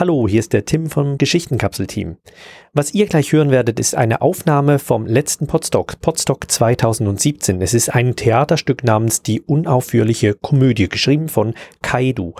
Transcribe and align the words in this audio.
Hallo, 0.00 0.26
hier 0.26 0.40
ist 0.40 0.54
der 0.54 0.64
Tim 0.64 0.86
vom 0.88 1.18
Geschichtenkapsel-Team. 1.18 2.16
Was 2.72 2.94
ihr 2.94 3.04
gleich 3.04 3.32
hören 3.32 3.50
werdet, 3.50 3.78
ist 3.78 3.94
eine 3.94 4.22
Aufnahme 4.22 4.78
vom 4.78 5.04
letzten 5.04 5.46
Podstock, 5.46 6.00
Podstock 6.00 6.50
2017. 6.50 7.60
Es 7.60 7.74
ist 7.74 7.90
ein 7.90 8.16
Theaterstück 8.16 8.82
namens 8.82 9.20
Die 9.20 9.42
unaufhörliche 9.42 10.32
Komödie, 10.32 10.88
geschrieben 10.88 11.28
von 11.28 11.52
Kaidu. 11.82 12.32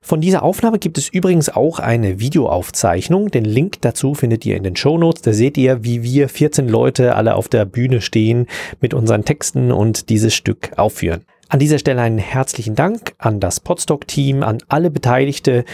Von 0.00 0.22
dieser 0.22 0.42
Aufnahme 0.42 0.78
gibt 0.78 0.96
es 0.96 1.10
übrigens 1.10 1.50
auch 1.50 1.78
eine 1.78 2.20
Videoaufzeichnung. 2.20 3.30
Den 3.30 3.44
Link 3.44 3.82
dazu 3.82 4.14
findet 4.14 4.46
ihr 4.46 4.56
in 4.56 4.62
den 4.62 4.74
Show 4.74 4.96
Notes. 4.96 5.20
Da 5.20 5.34
seht 5.34 5.58
ihr, 5.58 5.84
wie 5.84 6.02
wir 6.02 6.30
14 6.30 6.70
Leute 6.70 7.16
alle 7.16 7.34
auf 7.34 7.50
der 7.50 7.66
Bühne 7.66 8.00
stehen 8.00 8.46
mit 8.80 8.94
unseren 8.94 9.26
Texten 9.26 9.72
und 9.72 10.08
dieses 10.08 10.34
Stück 10.34 10.70
aufführen. 10.78 11.26
An 11.48 11.58
dieser 11.58 11.78
Stelle 11.78 12.02
einen 12.02 12.18
herzlichen 12.18 12.74
Dank 12.74 13.14
an 13.18 13.38
das 13.38 13.60
Podstock-Team, 13.60 14.42
an 14.42 14.58
alle 14.68 14.90
Beteiligte, 14.90 15.64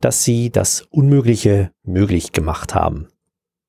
dass 0.00 0.24
sie 0.24 0.50
das 0.50 0.82
Unmögliche 0.90 1.70
möglich 1.82 2.32
gemacht 2.32 2.74
haben. 2.74 3.08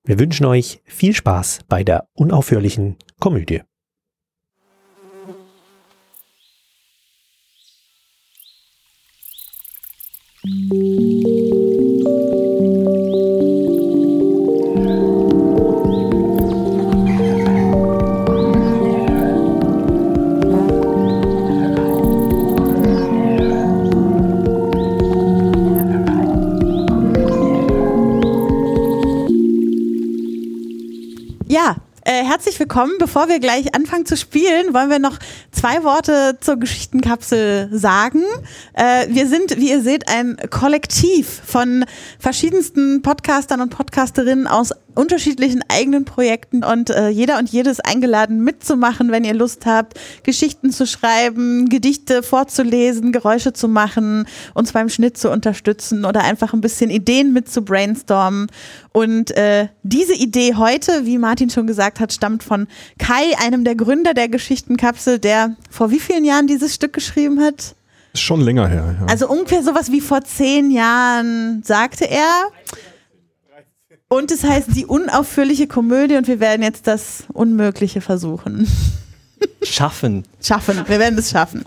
Wir 0.04 0.20
wünschen 0.20 0.46
euch 0.46 0.82
viel 0.86 1.14
Spaß 1.14 1.62
bei 1.68 1.84
der 1.84 2.08
unaufhörlichen 2.14 2.98
Komödie. 3.20 3.62
Ja, 10.44 11.35
herzlich 32.36 32.60
willkommen. 32.60 32.92
Bevor 33.00 33.30
wir 33.30 33.40
gleich 33.40 33.74
anfangen 33.74 34.06
zu 34.06 34.18
spielen, 34.18 34.74
wollen 34.74 34.90
wir 34.90 35.00
noch 35.00 35.18
zwei 35.52 35.86
Worte 35.86 36.38
zur 36.42 36.58
Geschichtenkapsel 36.58 37.70
sagen. 37.72 38.24
Äh, 38.74 39.08
wir 39.08 39.30
sind, 39.30 39.56
wie 39.56 39.70
ihr 39.70 39.80
seht, 39.80 40.10
ein 40.10 40.36
Kollektiv 40.50 41.42
von 41.46 41.86
verschiedensten 42.20 43.02
Podcastern 43.02 43.62
und 43.62 43.70
Podcasterinnen 43.70 44.48
aus 44.48 44.74
unterschiedlichen 44.96 45.64
eigenen 45.68 46.06
Projekten 46.06 46.64
und 46.64 46.90
äh, 46.90 47.10
jeder 47.10 47.38
und 47.38 47.50
jedes 47.50 47.80
eingeladen 47.80 48.44
mitzumachen, 48.44 49.12
wenn 49.12 49.24
ihr 49.24 49.34
Lust 49.34 49.66
habt, 49.66 50.00
Geschichten 50.24 50.72
zu 50.72 50.88
schreiben, 50.88 51.70
Gedichte 51.70 52.24
vorzulesen, 52.24 53.12
Geräusche 53.12 53.54
zu 53.54 53.68
machen, 53.68 54.26
uns 54.54 54.72
beim 54.72 54.90
Schnitt 54.90 55.18
zu 55.18 55.30
unterstützen 55.30 56.06
oder 56.06 56.24
einfach 56.24 56.54
ein 56.54 56.62
bisschen 56.62 56.90
Ideen 56.90 57.34
mit 57.34 57.50
zu 57.50 57.64
brainstormen. 57.64 58.48
Und 58.94 59.32
äh, 59.32 59.68
diese 59.84 60.14
Idee 60.14 60.56
heute, 60.56 61.06
wie 61.06 61.18
Martin 61.18 61.50
schon 61.50 61.68
gesagt 61.68 62.00
hat, 62.00 62.14
stammt 62.26 62.44
von 62.44 62.68
Kai, 62.98 63.38
einem 63.38 63.64
der 63.64 63.76
Gründer 63.76 64.16
der 64.16 64.28
Geschichtenkapsel, 64.28 65.20
der 65.20 65.56
vor 65.70 65.92
wie 65.92 66.00
vielen 66.00 66.26
Jahren 66.26 66.48
dieses 66.48 66.74
Stück 66.74 66.94
geschrieben 66.94 67.40
hat? 67.40 67.76
Ist 68.14 68.22
schon 68.22 68.42
länger 68.42 68.68
her. 68.68 68.96
Ja. 69.00 69.06
Also 69.06 69.30
ungefähr 69.30 69.62
sowas 69.62 69.92
wie 69.92 70.02
vor 70.02 70.24
zehn 70.24 70.72
Jahren, 70.72 71.62
sagte 71.64 72.06
er. 72.10 72.48
Und 74.08 74.32
es 74.32 74.44
heißt 74.44 74.70
die 74.74 74.88
unaufführliche 74.88 75.68
Komödie 75.68 76.16
und 76.16 76.28
wir 76.28 76.40
werden 76.40 76.64
jetzt 76.64 76.88
das 76.88 77.26
Unmögliche 77.32 78.02
versuchen. 78.02 78.68
Schaffen. 79.62 80.24
Schaffen, 80.42 80.84
wir 80.88 81.00
werden 81.00 81.20
es 81.20 81.30
schaffen. 81.30 81.64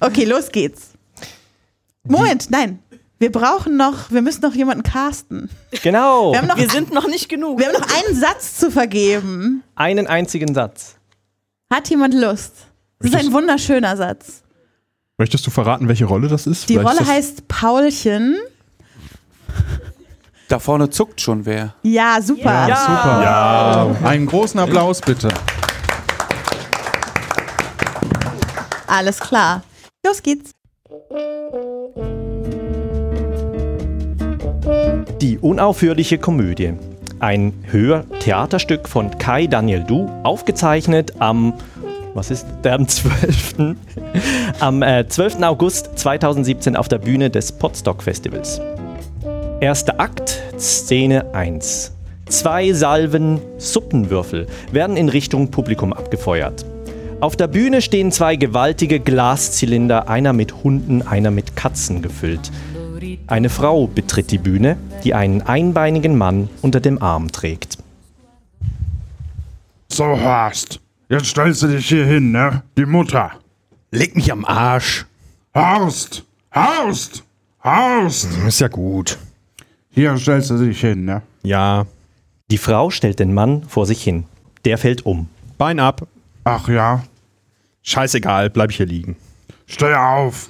Okay, 0.00 0.24
los 0.24 0.50
geht's. 0.52 0.90
Moment, 2.04 2.50
nein. 2.50 2.80
Wir 3.22 3.30
brauchen 3.30 3.76
noch, 3.76 4.10
wir 4.10 4.20
müssen 4.20 4.40
noch 4.40 4.52
jemanden 4.52 4.82
casten. 4.82 5.48
Genau. 5.84 6.32
Wir, 6.32 6.38
haben 6.40 6.48
noch, 6.48 6.56
Wir 6.56 6.68
sind 6.68 6.92
noch 6.92 7.06
nicht 7.06 7.28
genug. 7.28 7.60
wir 7.60 7.68
haben 7.68 7.74
noch 7.74 7.86
einen 8.04 8.18
Satz 8.18 8.56
zu 8.58 8.68
vergeben. 8.68 9.62
Einen 9.76 10.08
einzigen 10.08 10.52
Satz. 10.54 10.96
Hat 11.72 11.88
jemand 11.88 12.14
Lust? 12.14 12.66
Das 12.98 13.12
ist 13.12 13.16
ein 13.16 13.32
wunderschöner 13.32 13.96
Satz. 13.96 14.42
Möchtest 15.18 15.46
du 15.46 15.52
verraten, 15.52 15.86
welche 15.86 16.04
Rolle 16.04 16.26
das 16.26 16.48
ist? 16.48 16.68
Die 16.68 16.72
Vielleicht 16.72 16.88
Rolle 16.88 17.02
ist 17.02 17.08
heißt 17.08 17.46
Paulchen. 17.46 18.38
Da 20.48 20.58
vorne 20.58 20.90
zuckt 20.90 21.20
schon 21.20 21.46
wer. 21.46 21.76
Ja, 21.84 22.20
super. 22.20 22.64
Super. 22.64 23.22
Ja. 23.22 23.96
Einen 24.02 24.26
großen 24.26 24.58
Applaus 24.58 25.00
bitte. 25.00 25.28
Alles 28.88 29.20
klar. 29.20 29.62
Los 30.04 30.20
geht's. 30.20 30.50
Die 35.20 35.38
unaufhörliche 35.38 36.18
Komödie. 36.18 36.74
Ein 37.20 37.52
Hörtheaterstück 37.70 38.88
von 38.88 39.16
Kai 39.18 39.46
Daniel 39.46 39.84
Du, 39.84 40.10
aufgezeichnet 40.22 41.14
am, 41.20 41.54
was 42.14 42.30
ist 42.30 42.46
der, 42.64 42.74
am 42.76 42.88
12. 42.88 43.76
am 44.60 44.82
äh, 44.82 45.06
12. 45.08 45.42
August 45.42 45.98
2017 45.98 46.76
auf 46.76 46.88
der 46.88 46.98
Bühne 46.98 47.30
des 47.30 47.52
Podstock 47.52 48.02
Festivals. 48.02 48.60
Erster 49.60 50.00
Akt, 50.00 50.40
Szene 50.58 51.34
1. 51.34 51.92
Zwei 52.26 52.72
Salven 52.72 53.40
Suppenwürfel 53.58 54.46
werden 54.72 54.96
in 54.96 55.08
Richtung 55.08 55.50
Publikum 55.50 55.92
abgefeuert. 55.92 56.64
Auf 57.20 57.36
der 57.36 57.46
Bühne 57.46 57.82
stehen 57.82 58.10
zwei 58.10 58.34
gewaltige 58.34 58.98
Glaszylinder, 58.98 60.08
einer 60.08 60.32
mit 60.32 60.64
Hunden, 60.64 61.02
einer 61.02 61.30
mit 61.30 61.54
Katzen 61.54 62.02
gefüllt. 62.02 62.50
Eine 63.26 63.50
Frau 63.50 63.86
betritt 63.86 64.30
die 64.30 64.38
Bühne, 64.38 64.76
die 65.04 65.14
einen 65.14 65.42
einbeinigen 65.42 66.16
Mann 66.16 66.48
unter 66.62 66.80
dem 66.80 67.02
Arm 67.02 67.32
trägt. 67.32 67.78
So, 69.88 70.04
Horst. 70.04 70.80
Jetzt 71.08 71.26
stellst 71.26 71.62
du 71.62 71.66
dich 71.66 71.86
hier 71.88 72.06
hin, 72.06 72.32
ne? 72.32 72.62
Die 72.78 72.86
Mutter. 72.86 73.32
Leg 73.90 74.16
mich 74.16 74.32
am 74.32 74.44
Arsch. 74.46 75.04
Horst! 75.54 76.24
Horst! 76.54 77.22
Horst! 77.62 78.28
Ist 78.46 78.60
ja 78.60 78.68
gut. 78.68 79.18
Hier 79.90 80.16
stellst 80.16 80.48
du 80.48 80.56
dich 80.56 80.80
hin, 80.80 81.04
ne? 81.04 81.20
Ja. 81.42 81.84
Die 82.50 82.56
Frau 82.56 82.88
stellt 82.88 83.18
den 83.18 83.34
Mann 83.34 83.64
vor 83.64 83.84
sich 83.84 84.02
hin. 84.02 84.24
Der 84.64 84.78
fällt 84.78 85.04
um. 85.04 85.28
Bein 85.58 85.78
ab. 85.78 86.06
Ach 86.44 86.68
ja. 86.68 87.04
Scheißegal, 87.82 88.48
bleib 88.48 88.70
ich 88.70 88.78
hier 88.78 88.86
liegen. 88.86 89.16
Steh 89.66 89.94
auf. 89.94 90.48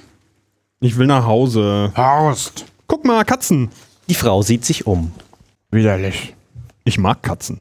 Ich 0.83 0.97
will 0.97 1.07
nach 1.07 1.25
Hause. 1.25 1.93
Horst! 1.95 2.65
Guck 2.87 3.05
mal, 3.05 3.23
Katzen. 3.23 3.69
Die 4.09 4.15
Frau 4.15 4.41
sieht 4.41 4.65
sich 4.65 4.85
um. 4.85 5.13
Widerlich. 5.71 6.35
Ich 6.83 6.97
mag 6.97 7.23
Katzen. 7.23 7.59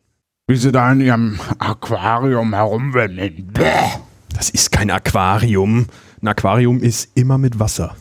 Wie 0.48 0.56
sie 0.56 0.72
da 0.72 0.90
in 0.90 1.00
ihrem 1.00 1.38
Aquarium 1.60 2.52
herumwenden. 2.52 3.46
Bäh. 3.52 3.90
Das 4.34 4.50
ist 4.50 4.72
kein 4.72 4.90
Aquarium. 4.90 5.86
Ein 6.20 6.26
Aquarium 6.26 6.82
ist 6.82 7.10
immer 7.14 7.38
mit 7.38 7.60
Wasser. 7.60 7.94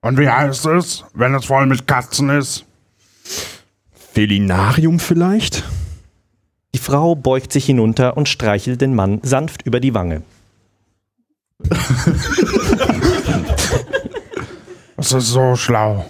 Und 0.00 0.18
wie 0.18 0.28
heißt 0.28 0.66
es, 0.66 1.04
wenn 1.14 1.32
es 1.36 1.44
voll 1.44 1.66
mit 1.66 1.86
Katzen 1.86 2.30
ist? 2.30 2.64
Felinarium 3.92 4.98
vielleicht? 4.98 5.62
Die 6.74 6.80
Frau 6.80 7.14
beugt 7.14 7.52
sich 7.52 7.66
hinunter 7.66 8.16
und 8.16 8.28
streichelt 8.28 8.80
den 8.80 8.96
Mann 8.96 9.20
sanft 9.22 9.62
über 9.62 9.78
die 9.78 9.94
Wange. 9.94 10.22
Das 15.00 15.14
ist 15.14 15.28
so 15.28 15.56
schlau. 15.56 16.04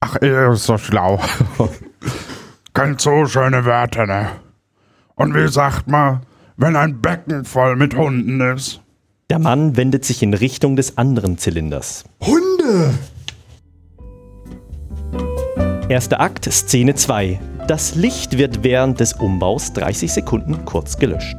Ach, 0.00 0.16
er 0.22 0.52
ist 0.52 0.64
so 0.64 0.78
schlau. 0.78 1.20
Kennt 2.74 2.98
so 2.98 3.26
schöne 3.26 3.66
Wörter, 3.66 4.06
ne? 4.06 4.30
Und 5.16 5.34
wie 5.34 5.48
sagt 5.48 5.86
man, 5.86 6.22
wenn 6.56 6.74
ein 6.74 7.02
Becken 7.02 7.44
voll 7.44 7.76
mit 7.76 7.94
Hunden 7.94 8.40
ist? 8.40 8.80
Der 9.28 9.38
Mann 9.38 9.76
wendet 9.76 10.06
sich 10.06 10.22
in 10.22 10.32
Richtung 10.32 10.76
des 10.76 10.96
anderen 10.96 11.36
Zylinders. 11.36 12.04
Hunde! 12.22 12.94
Erster 15.90 16.18
Akt, 16.18 16.50
Szene 16.50 16.94
2. 16.94 17.38
Das 17.68 17.96
Licht 17.96 18.38
wird 18.38 18.64
während 18.64 18.98
des 18.98 19.12
Umbaus 19.12 19.74
30 19.74 20.10
Sekunden 20.10 20.64
kurz 20.64 20.96
gelöscht. 20.96 21.36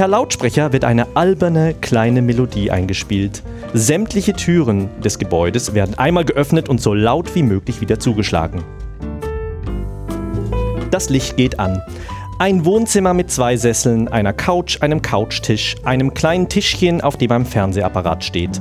Per 0.00 0.08
Lautsprecher 0.08 0.72
wird 0.72 0.86
eine 0.86 1.14
alberne 1.14 1.74
kleine 1.74 2.22
Melodie 2.22 2.70
eingespielt. 2.70 3.42
Sämtliche 3.74 4.32
Türen 4.32 4.88
des 5.02 5.18
Gebäudes 5.18 5.74
werden 5.74 5.98
einmal 5.98 6.24
geöffnet 6.24 6.70
und 6.70 6.80
so 6.80 6.94
laut 6.94 7.34
wie 7.34 7.42
möglich 7.42 7.82
wieder 7.82 7.98
zugeschlagen. 8.00 8.64
Das 10.90 11.10
Licht 11.10 11.36
geht 11.36 11.60
an. 11.60 11.82
Ein 12.38 12.64
Wohnzimmer 12.64 13.12
mit 13.12 13.30
zwei 13.30 13.58
Sesseln, 13.58 14.08
einer 14.08 14.32
Couch, 14.32 14.80
einem 14.80 15.02
Couchtisch, 15.02 15.76
einem 15.84 16.14
kleinen 16.14 16.48
Tischchen, 16.48 17.02
auf 17.02 17.18
dem 17.18 17.30
ein 17.32 17.44
Fernsehapparat 17.44 18.24
steht. 18.24 18.58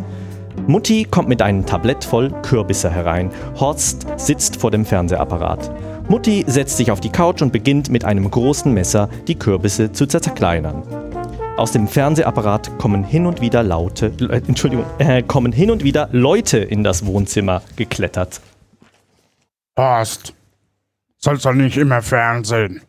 Mutti 0.68 1.08
kommt 1.10 1.30
mit 1.30 1.42
einem 1.42 1.66
Tablett 1.66 2.04
voll 2.04 2.32
Kürbisse 2.42 2.92
herein. 2.92 3.32
Horst 3.58 4.08
sitzt 4.18 4.58
vor 4.58 4.72
dem 4.72 4.84
Fernsehapparat. 4.84 5.72
Mutti 6.10 6.44
setzt 6.48 6.76
sich 6.76 6.92
auf 6.92 7.00
die 7.00 7.14
Couch 7.14 7.42
und 7.42 7.54
beginnt 7.54 7.90
mit 7.90 8.04
einem 8.04 8.30
großen 8.30 8.74
Messer 8.74 9.08
die 9.30 9.36
Kürbisse 9.36 9.94
zu 9.94 10.06
zerkleinern. 10.06 10.99
Aus 11.60 11.74
dem 11.74 11.90
Fernsehapparat 11.90 12.78
kommen 12.80 13.04
hin 13.04 13.26
und 13.26 13.42
wieder 13.42 13.64
Laute, 13.64 14.14
äh, 14.22 14.38
Entschuldigung, 14.48 14.86
äh, 14.98 15.22
kommen 15.22 15.52
hin 15.52 15.70
und 15.72 15.84
wieder 15.84 16.08
Leute 16.14 16.58
in 16.58 16.86
das 16.86 17.06
Wohnzimmer 17.06 17.62
geklettert. 17.76 18.40
Horst, 19.78 20.34
Sollst 21.18 21.44
doch 21.44 21.54
nicht 21.54 21.76
immer 21.76 22.02
Fernsehen. 22.02 22.82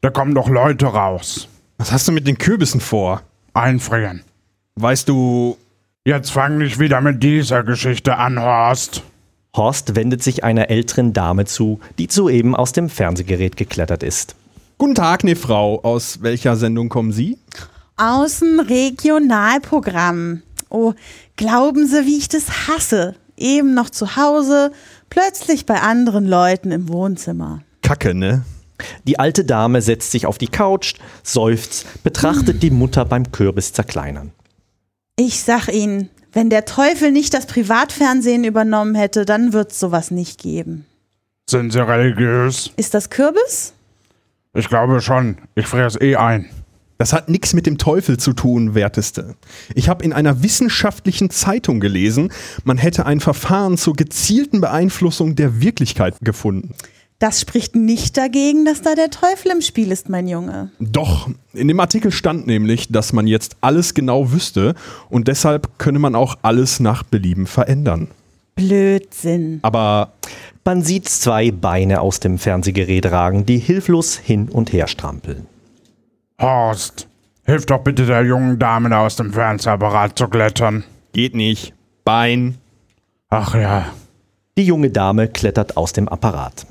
Da 0.00 0.10
kommen 0.10 0.32
doch 0.32 0.48
Leute 0.48 0.86
raus. 0.86 1.48
Was 1.78 1.90
hast 1.90 2.06
du 2.06 2.12
mit 2.12 2.28
den 2.28 2.38
Kürbissen 2.38 2.80
vor? 2.80 3.22
Einfrieren. 3.52 4.22
Weißt 4.76 5.08
du, 5.08 5.56
Jetzt 6.04 6.30
fang 6.30 6.58
nicht 6.58 6.78
wieder 6.78 7.00
mit 7.00 7.20
dieser 7.20 7.64
Geschichte 7.64 8.16
an, 8.16 8.40
Horst. 8.40 9.02
Horst 9.56 9.96
wendet 9.96 10.22
sich 10.22 10.44
einer 10.44 10.70
älteren 10.70 11.14
Dame 11.14 11.46
zu, 11.46 11.80
die 11.98 12.06
soeben 12.08 12.54
aus 12.54 12.70
dem 12.70 12.90
Fernsehgerät 12.90 13.56
geklettert 13.56 14.04
ist. 14.04 14.36
guten 14.78 14.94
Tag, 14.94 15.24
ne 15.24 15.34
Frau. 15.34 15.82
Aus 15.82 16.22
welcher 16.22 16.54
Sendung 16.54 16.88
kommen 16.88 17.10
Sie? 17.10 17.38
Außenregionalprogramm. 17.96 20.42
Oh, 20.68 20.92
glauben 21.36 21.86
Sie, 21.86 22.04
wie 22.06 22.18
ich 22.18 22.28
das 22.28 22.68
hasse? 22.68 23.14
Eben 23.36 23.74
noch 23.74 23.90
zu 23.90 24.16
Hause, 24.16 24.72
plötzlich 25.10 25.66
bei 25.66 25.80
anderen 25.80 26.26
Leuten 26.26 26.72
im 26.72 26.88
Wohnzimmer. 26.88 27.62
Kacke, 27.82 28.14
ne? 28.14 28.44
Die 29.06 29.18
alte 29.18 29.44
Dame 29.44 29.82
setzt 29.82 30.10
sich 30.10 30.26
auf 30.26 30.38
die 30.38 30.48
Couch, 30.48 30.94
seufzt, 31.22 31.86
betrachtet 32.02 32.62
die 32.62 32.70
Mutter 32.70 33.04
beim 33.04 33.30
Kürbis 33.30 33.72
zerkleinern. 33.72 34.32
Ich 35.16 35.42
sag 35.42 35.68
Ihnen, 35.68 36.10
wenn 36.32 36.50
der 36.50 36.64
Teufel 36.64 37.12
nicht 37.12 37.34
das 37.34 37.46
Privatfernsehen 37.46 38.42
übernommen 38.42 38.96
hätte, 38.96 39.24
dann 39.24 39.52
wird's 39.52 39.78
sowas 39.78 40.10
nicht 40.10 40.42
geben. 40.42 40.86
Sind 41.48 41.72
Sie 41.72 41.86
religiös? 41.86 42.72
Ist 42.76 42.94
das 42.94 43.10
Kürbis? 43.10 43.74
Ich 44.54 44.68
glaube 44.68 45.00
schon. 45.00 45.38
Ich 45.54 45.66
fress 45.66 45.96
eh 46.00 46.16
ein. 46.16 46.50
Das 46.98 47.12
hat 47.12 47.28
nichts 47.28 47.54
mit 47.54 47.66
dem 47.66 47.78
Teufel 47.78 48.18
zu 48.18 48.32
tun, 48.32 48.74
Werteste. 48.74 49.34
Ich 49.74 49.88
habe 49.88 50.04
in 50.04 50.12
einer 50.12 50.42
wissenschaftlichen 50.42 51.30
Zeitung 51.30 51.80
gelesen, 51.80 52.30
man 52.64 52.78
hätte 52.78 53.04
ein 53.06 53.20
Verfahren 53.20 53.76
zur 53.76 53.94
gezielten 53.94 54.60
Beeinflussung 54.60 55.34
der 55.34 55.60
Wirklichkeit 55.60 56.14
gefunden. 56.20 56.74
Das 57.18 57.40
spricht 57.40 57.74
nicht 57.76 58.16
dagegen, 58.16 58.64
dass 58.64 58.82
da 58.82 58.94
der 58.94 59.08
Teufel 59.08 59.52
im 59.52 59.60
Spiel 59.60 59.92
ist, 59.92 60.08
mein 60.08 60.28
Junge. 60.28 60.70
Doch, 60.78 61.30
in 61.52 61.68
dem 61.68 61.80
Artikel 61.80 62.10
stand 62.10 62.46
nämlich, 62.46 62.88
dass 62.88 63.12
man 63.12 63.26
jetzt 63.26 63.56
alles 63.60 63.94
genau 63.94 64.32
wüsste 64.32 64.74
und 65.08 65.28
deshalb 65.28 65.78
könne 65.78 66.00
man 66.00 66.14
auch 66.14 66.36
alles 66.42 66.80
nach 66.80 67.02
Belieben 67.02 67.46
verändern. 67.46 68.08
Blödsinn. 68.56 69.60
Aber 69.62 70.12
Man 70.66 70.80
sieht 70.80 71.10
zwei 71.10 71.50
Beine 71.50 72.00
aus 72.00 72.20
dem 72.20 72.38
Fernsehgerät 72.38 73.04
ragen, 73.06 73.44
die 73.44 73.58
hilflos 73.58 74.16
hin 74.16 74.48
und 74.48 74.72
her 74.72 74.86
strampeln. 74.88 75.46
Horst, 76.44 77.08
hilf 77.46 77.64
doch 77.64 77.78
bitte 77.78 78.04
der 78.04 78.22
jungen 78.22 78.58
Dame 78.58 78.90
da 78.90 79.06
aus 79.06 79.16
dem 79.16 79.32
Fernsehapparat 79.32 80.18
zu 80.18 80.28
klettern. 80.28 80.84
geht 81.14 81.34
nicht. 81.34 81.72
Bein. 82.04 82.58
Ach 83.30 83.54
ja. 83.54 83.86
Die 84.58 84.66
junge 84.66 84.90
Dame 84.90 85.28
klettert 85.28 85.78
aus 85.78 85.94
dem 85.94 86.06
Apparat. 86.06 86.66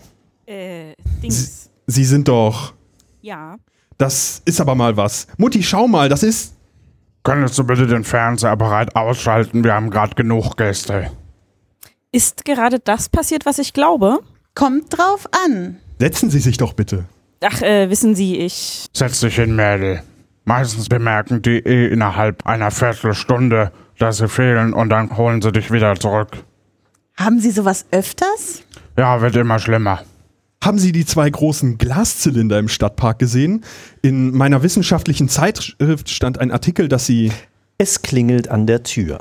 Äh, 0.46 0.94
Dings. 1.24 1.72
Sie 1.88 2.06
sind 2.06 2.28
doch. 2.28 2.74
Ja. 3.22 3.56
Das 3.98 4.44
ist 4.46 4.62
aber 4.62 4.75
mal 4.75 4.96
was. 4.96 5.25
Mutti, 5.38 5.64
schau 5.64 5.88
mal, 5.88 6.08
das 6.08 6.22
ist. 6.22 6.54
Könntest 7.24 7.58
du 7.58 7.64
bitte 7.64 7.88
den 7.88 8.04
Fernsehapparat 8.04 8.96
ausschalten? 8.96 9.64
Wir 9.64 9.74
haben 9.74 9.90
gerade 9.90 10.14
genug 10.14 10.56
Gäste. 10.56 11.10
Ist 12.12 12.46
gerade 12.46 12.80
das 12.80 13.10
passiert, 13.10 13.48
was 13.48 13.58
ich 13.58 13.74
glaube? 13.74 14.20
Kommt 14.54 14.96
drauf 14.96 15.28
an. 15.48 15.80
Setzen 16.00 16.30
Sie 16.30 16.40
sich 16.40 16.58
doch 16.58 16.74
bitte. 16.74 17.06
Ach, 17.44 17.62
äh, 17.62 17.90
wissen 17.90 18.16
Sie, 18.16 18.38
ich. 18.38 18.86
Setz 18.94 19.19
dich 19.19 19.36
hin, 19.36 19.56
Mädel. 19.56 20.01
Meistens 20.45 20.90
bemerken 20.90 21.42
die 21.42 21.60
eh 21.60 21.88
innerhalb 21.88 22.45
einer 22.45 22.72
Viertelstunde, 22.72 23.72
dass 23.98 24.18
sie 24.18 24.28
fehlen 24.28 24.74
und 24.74 24.90
dann 24.90 25.16
holen 25.16 25.42
sie 25.42 25.51
dich 25.51 25.72
wieder 25.72 25.95
zurück. 25.95 26.44
Haben 27.16 27.40
Sie 27.40 27.51
sowas 27.51 27.86
öfters? 27.92 28.63
Ja, 28.98 29.22
wird 29.22 29.36
immer 29.36 29.60
schlimmer. 29.60 30.01
Haben 30.63 30.80
Sie 30.80 30.92
die 30.92 31.06
zwei 31.06 31.30
großen 31.30 31.78
Glaszylinder 31.78 32.57
im 32.57 32.69
Stadtpark 32.69 33.19
gesehen? 33.19 33.63
In 34.01 34.36
meiner 34.36 34.63
wissenschaftlichen 34.63 35.30
Zeitschrift 35.30 36.10
stand 36.10 36.39
ein 36.39 36.51
Artikel, 36.51 36.88
dass 36.88 37.06
Sie. 37.06 37.31
Es 37.78 38.01
klingelt 38.01 38.48
an 38.48 38.66
der 38.66 38.84
Tür. 38.84 39.19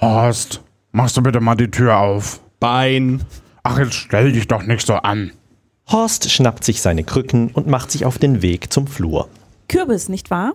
Horst, 0.00 0.62
machst 0.92 1.16
du 1.16 1.22
bitte 1.22 1.40
mal 1.40 1.54
die 1.54 1.70
Tür 1.70 1.96
auf? 1.98 2.40
Bein. 2.58 3.22
Ach, 3.62 3.78
jetzt 3.78 3.94
stell 3.94 4.32
dich 4.32 4.48
doch 4.48 4.62
nicht 4.62 4.86
so 4.86 4.94
an. 4.94 5.32
Horst 5.90 6.30
schnappt 6.30 6.64
sich 6.64 6.80
seine 6.80 7.04
Krücken 7.04 7.50
und 7.50 7.66
macht 7.66 7.90
sich 7.90 8.04
auf 8.04 8.18
den 8.18 8.42
Weg 8.42 8.72
zum 8.72 8.86
Flur. 8.86 9.28
Kürbis, 9.68 10.08
nicht 10.08 10.30
wahr? 10.30 10.52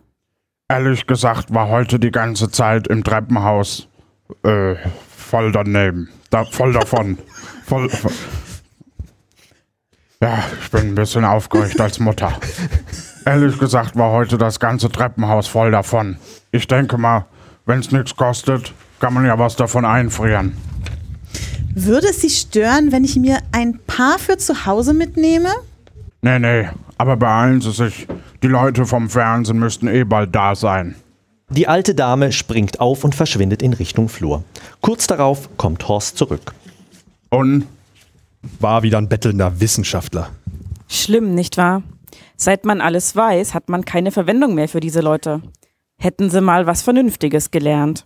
Ehrlich 0.69 1.07
gesagt 1.07 1.53
war 1.53 1.69
heute 1.69 1.99
die 1.99 2.11
ganze 2.11 2.49
Zeit 2.49 2.87
im 2.87 3.03
Treppenhaus 3.03 3.87
äh, 4.43 4.75
voll 5.15 5.51
daneben. 5.51 6.09
Da, 6.29 6.45
voll 6.45 6.73
davon. 6.73 7.17
voll, 7.65 7.89
voll. 7.89 8.11
Ja, 10.21 10.43
ich 10.61 10.71
bin 10.71 10.89
ein 10.89 10.95
bisschen 10.95 11.23
aufgeregt 11.23 11.79
als 11.79 11.99
Mutter. 11.99 12.33
Ehrlich 13.25 13.59
gesagt 13.59 13.95
war 13.95 14.11
heute 14.11 14.37
das 14.37 14.59
ganze 14.59 14.89
Treppenhaus 14.89 15.47
voll 15.47 15.71
davon. 15.71 16.17
Ich 16.51 16.67
denke 16.67 16.97
mal, 16.97 17.25
wenn 17.65 17.79
es 17.79 17.91
nichts 17.91 18.15
kostet, 18.15 18.73
kann 18.99 19.13
man 19.13 19.25
ja 19.25 19.37
was 19.37 19.55
davon 19.55 19.85
einfrieren. 19.85 20.57
Würde 21.79 22.07
es 22.09 22.21
Sie 22.21 22.31
stören, 22.31 22.91
wenn 22.91 23.03
ich 23.03 23.17
mir 23.17 23.37
ein 23.51 23.77
paar 23.85 24.17
für 24.17 24.37
zu 24.37 24.65
Hause 24.65 24.95
mitnehme? 24.95 25.49
Nee, 26.23 26.39
nee, 26.39 26.67
aber 26.97 27.17
beeilen 27.17 27.61
Sie 27.61 27.71
sich. 27.71 28.07
Die 28.41 28.47
Leute 28.47 28.87
vom 28.87 29.11
Fernsehen 29.11 29.59
müssten 29.59 29.87
eh 29.87 30.03
bald 30.03 30.33
da 30.33 30.55
sein. 30.55 30.95
Die 31.49 31.67
alte 31.67 31.93
Dame 31.93 32.31
springt 32.31 32.79
auf 32.79 33.03
und 33.03 33.13
verschwindet 33.13 33.61
in 33.61 33.73
Richtung 33.73 34.09
Flur. 34.09 34.43
Kurz 34.81 35.05
darauf 35.05 35.55
kommt 35.57 35.87
Horst 35.87 36.17
zurück. 36.17 36.55
Und 37.29 37.67
War 38.59 38.81
wieder 38.81 38.97
ein 38.97 39.07
bettelnder 39.07 39.59
Wissenschaftler. 39.59 40.31
Schlimm, 40.87 41.35
nicht 41.35 41.57
wahr? 41.57 41.83
Seit 42.37 42.65
man 42.65 42.81
alles 42.81 43.15
weiß, 43.15 43.53
hat 43.53 43.69
man 43.69 43.85
keine 43.85 44.11
Verwendung 44.11 44.55
mehr 44.55 44.67
für 44.67 44.79
diese 44.79 45.01
Leute. 45.01 45.43
Hätten 45.99 46.31
sie 46.31 46.41
mal 46.41 46.65
was 46.65 46.81
Vernünftiges 46.81 47.51
gelernt. 47.51 48.03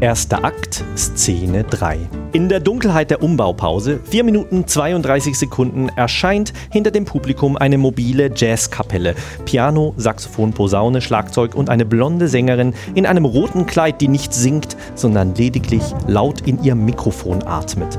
Erster 0.00 0.42
Akt, 0.44 0.82
Szene 0.96 1.62
3. 1.62 1.98
In 2.32 2.48
der 2.48 2.60
Dunkelheit 2.60 3.10
der 3.10 3.22
Umbaupause, 3.22 4.00
4 4.02 4.24
Minuten 4.24 4.66
32 4.66 5.38
Sekunden, 5.38 5.90
erscheint 5.90 6.54
hinter 6.70 6.90
dem 6.90 7.04
Publikum 7.04 7.58
eine 7.58 7.76
mobile 7.76 8.30
Jazzkapelle. 8.34 9.14
Piano, 9.44 9.92
Saxophon, 9.98 10.54
Posaune, 10.54 11.02
Schlagzeug 11.02 11.54
und 11.54 11.68
eine 11.68 11.84
blonde 11.84 12.28
Sängerin 12.28 12.72
in 12.94 13.04
einem 13.04 13.26
roten 13.26 13.66
Kleid, 13.66 14.00
die 14.00 14.08
nicht 14.08 14.32
singt, 14.32 14.74
sondern 14.94 15.34
lediglich 15.34 15.82
laut 16.06 16.48
in 16.48 16.62
ihr 16.64 16.76
Mikrofon 16.76 17.42
atmet. 17.46 17.98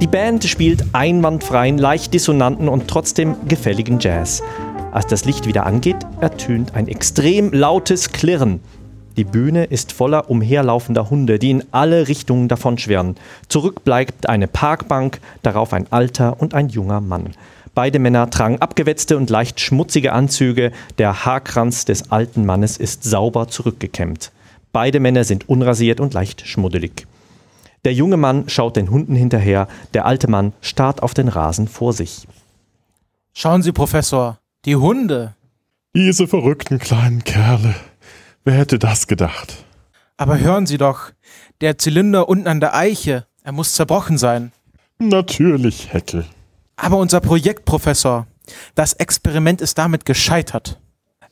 Die 0.00 0.06
Band 0.06 0.44
spielt 0.44 0.82
einwandfreien, 0.94 1.76
leicht 1.76 2.14
dissonanten 2.14 2.70
und 2.70 2.88
trotzdem 2.88 3.36
gefälligen 3.46 3.98
Jazz. 4.00 4.42
Als 4.92 5.06
das 5.06 5.26
Licht 5.26 5.46
wieder 5.46 5.66
angeht, 5.66 5.98
ertönt 6.22 6.74
ein 6.74 6.88
extrem 6.88 7.52
lautes 7.52 8.12
Klirren. 8.12 8.60
Die 9.18 9.24
Bühne 9.24 9.64
ist 9.64 9.90
voller 9.90 10.30
umherlaufender 10.30 11.10
Hunde, 11.10 11.40
die 11.40 11.50
in 11.50 11.64
alle 11.72 12.06
Richtungen 12.06 12.46
davonschwirren. 12.46 13.16
Zurück 13.48 13.82
bleibt 13.82 14.28
eine 14.28 14.46
Parkbank, 14.46 15.18
darauf 15.42 15.72
ein 15.72 15.90
alter 15.90 16.40
und 16.40 16.54
ein 16.54 16.68
junger 16.68 17.00
Mann. 17.00 17.32
Beide 17.74 17.98
Männer 17.98 18.30
tragen 18.30 18.60
abgewetzte 18.60 19.16
und 19.16 19.28
leicht 19.28 19.58
schmutzige 19.58 20.12
Anzüge. 20.12 20.70
Der 20.98 21.24
Haarkranz 21.24 21.84
des 21.84 22.12
alten 22.12 22.46
Mannes 22.46 22.76
ist 22.76 23.02
sauber 23.02 23.48
zurückgekämmt. 23.48 24.30
Beide 24.72 25.00
Männer 25.00 25.24
sind 25.24 25.48
unrasiert 25.48 25.98
und 25.98 26.14
leicht 26.14 26.46
schmuddelig. 26.46 27.08
Der 27.84 27.94
junge 27.94 28.18
Mann 28.18 28.48
schaut 28.48 28.76
den 28.76 28.88
Hunden 28.88 29.16
hinterher, 29.16 29.66
der 29.94 30.06
alte 30.06 30.30
Mann 30.30 30.52
starrt 30.60 31.02
auf 31.02 31.12
den 31.12 31.26
Rasen 31.26 31.66
vor 31.66 31.92
sich. 31.92 32.28
Schauen 33.34 33.62
Sie, 33.62 33.72
Professor, 33.72 34.38
die 34.64 34.76
Hunde. 34.76 35.34
Diese 35.92 36.28
verrückten 36.28 36.78
kleinen 36.78 37.24
Kerle. 37.24 37.74
Wer 38.48 38.56
hätte 38.56 38.78
das 38.78 39.06
gedacht? 39.06 39.62
Aber 40.16 40.38
hören 40.38 40.64
Sie 40.64 40.78
doch, 40.78 41.10
der 41.60 41.76
Zylinder 41.76 42.30
unten 42.30 42.48
an 42.48 42.60
der 42.60 42.74
Eiche, 42.74 43.26
er 43.42 43.52
muss 43.52 43.74
zerbrochen 43.74 44.16
sein. 44.16 44.52
Natürlich, 44.98 45.92
Heckel. 45.92 46.24
Aber 46.74 46.96
unser 46.96 47.20
Projekt, 47.20 47.66
Professor, 47.66 48.26
das 48.74 48.94
Experiment 48.94 49.60
ist 49.60 49.76
damit 49.76 50.06
gescheitert. 50.06 50.80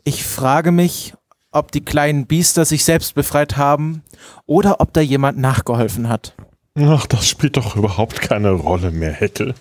Ich 0.05 0.27
frage 0.27 0.73
mich, 0.73 1.15
ob 1.53 1.73
die 1.73 1.81
kleinen 1.83 2.27
Biester 2.27 2.67
sich 2.67 2.85
selbst 2.85 3.15
befreit 3.15 3.57
haben 3.57 4.03
oder 4.45 4.83
ob 4.83 4.93
da 4.93 5.01
jemand 5.01 5.39
nachgeholfen 5.39 6.11
hat. 6.11 6.35
Ach, 6.75 7.07
das 7.07 7.27
spielt 7.27 7.57
doch 7.57 7.77
überhaupt 7.77 8.21
keine 8.21 8.51
Rolle 8.51 8.91
mehr, 8.91 9.15
Heckel. 9.15 9.55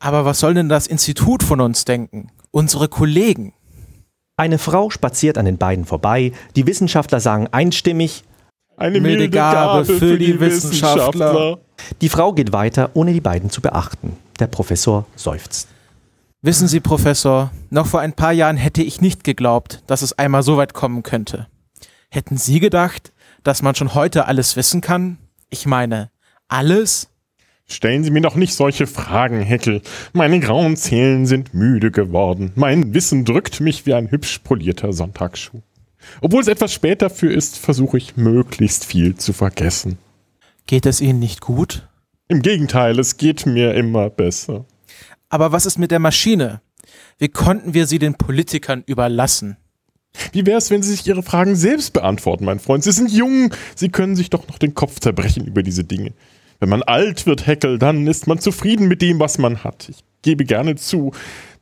Aber 0.00 0.26
was 0.26 0.38
soll 0.40 0.52
denn 0.52 0.68
das 0.68 0.86
Institut 0.86 1.42
von 1.42 1.62
uns 1.62 1.86
denken? 1.86 2.30
Unsere 2.50 2.88
Kollegen? 2.88 3.54
Eine 4.38 4.58
Frau 4.58 4.88
spaziert 4.88 5.36
an 5.36 5.46
den 5.46 5.58
beiden 5.58 5.84
vorbei. 5.84 6.32
Die 6.54 6.64
Wissenschaftler 6.64 7.18
sagen 7.18 7.48
einstimmig, 7.50 8.22
Eine 8.76 9.00
Milde 9.00 9.28
Gabe 9.28 9.84
für 9.84 10.16
die 10.16 10.38
Wissenschaftler. 10.38 11.58
die 12.00 12.08
Frau 12.08 12.32
geht 12.32 12.52
weiter, 12.52 12.90
ohne 12.94 13.12
die 13.12 13.20
beiden 13.20 13.50
zu 13.50 13.60
beachten. 13.60 14.16
Der 14.38 14.46
Professor 14.46 15.06
seufzt. 15.16 15.66
Wissen 16.40 16.68
Sie, 16.68 16.78
Professor, 16.78 17.50
noch 17.70 17.86
vor 17.88 17.98
ein 17.98 18.12
paar 18.12 18.30
Jahren 18.30 18.56
hätte 18.56 18.80
ich 18.84 19.00
nicht 19.00 19.24
geglaubt, 19.24 19.82
dass 19.88 20.02
es 20.02 20.16
einmal 20.16 20.44
so 20.44 20.56
weit 20.56 20.72
kommen 20.72 21.02
könnte. 21.02 21.48
Hätten 22.08 22.36
Sie 22.36 22.60
gedacht, 22.60 23.12
dass 23.42 23.62
man 23.62 23.74
schon 23.74 23.94
heute 23.94 24.26
alles 24.26 24.54
wissen 24.54 24.80
kann? 24.80 25.18
Ich 25.50 25.66
meine, 25.66 26.12
alles? 26.46 27.08
Stellen 27.70 28.02
Sie 28.02 28.10
mir 28.10 28.22
doch 28.22 28.34
nicht 28.34 28.54
solche 28.54 28.86
Fragen, 28.86 29.42
Heckel. 29.42 29.82
Meine 30.14 30.40
grauen 30.40 30.76
Zählen 30.76 31.26
sind 31.26 31.52
müde 31.52 31.90
geworden. 31.90 32.50
Mein 32.54 32.94
Wissen 32.94 33.26
drückt 33.26 33.60
mich 33.60 33.84
wie 33.84 33.92
ein 33.92 34.10
hübsch 34.10 34.38
polierter 34.38 34.94
Sonntagsschuh. 34.94 35.60
Obwohl 36.22 36.40
es 36.40 36.48
etwas 36.48 36.72
spät 36.72 37.02
dafür 37.02 37.30
ist, 37.30 37.58
versuche 37.58 37.98
ich 37.98 38.16
möglichst 38.16 38.86
viel 38.86 39.16
zu 39.16 39.34
vergessen. 39.34 39.98
Geht 40.66 40.86
es 40.86 41.02
Ihnen 41.02 41.18
nicht 41.18 41.42
gut? 41.42 41.86
Im 42.28 42.40
Gegenteil, 42.40 42.98
es 42.98 43.18
geht 43.18 43.44
mir 43.44 43.74
immer 43.74 44.08
besser. 44.08 44.64
Aber 45.28 45.52
was 45.52 45.66
ist 45.66 45.78
mit 45.78 45.90
der 45.90 45.98
Maschine? 45.98 46.62
Wie 47.18 47.28
konnten 47.28 47.74
wir 47.74 47.86
sie 47.86 47.98
den 47.98 48.14
Politikern 48.14 48.82
überlassen? 48.86 49.58
Wie 50.32 50.46
wäre 50.46 50.58
es, 50.58 50.70
wenn 50.70 50.82
Sie 50.82 50.90
sich 50.90 51.06
Ihre 51.06 51.22
Fragen 51.22 51.54
selbst 51.54 51.92
beantworten, 51.92 52.44
mein 52.44 52.60
Freund? 52.60 52.82
Sie 52.82 52.92
sind 52.92 53.10
jung, 53.10 53.52
Sie 53.76 53.90
können 53.90 54.16
sich 54.16 54.30
doch 54.30 54.48
noch 54.48 54.58
den 54.58 54.74
Kopf 54.74 55.00
zerbrechen 55.00 55.46
über 55.46 55.62
diese 55.62 55.84
Dinge. 55.84 56.12
Wenn 56.60 56.68
man 56.68 56.82
alt 56.82 57.26
wird, 57.26 57.46
Heckel, 57.46 57.78
dann 57.78 58.06
ist 58.06 58.26
man 58.26 58.38
zufrieden 58.40 58.88
mit 58.88 59.00
dem, 59.00 59.20
was 59.20 59.38
man 59.38 59.62
hat. 59.62 59.88
Ich 59.88 59.98
gebe 60.22 60.44
gerne 60.44 60.74
zu, 60.74 61.12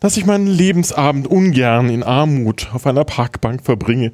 dass 0.00 0.16
ich 0.16 0.24
meinen 0.24 0.46
Lebensabend 0.46 1.26
ungern 1.26 1.90
in 1.90 2.02
Armut 2.02 2.68
auf 2.72 2.86
einer 2.86 3.04
Parkbank 3.04 3.62
verbringe. 3.62 4.12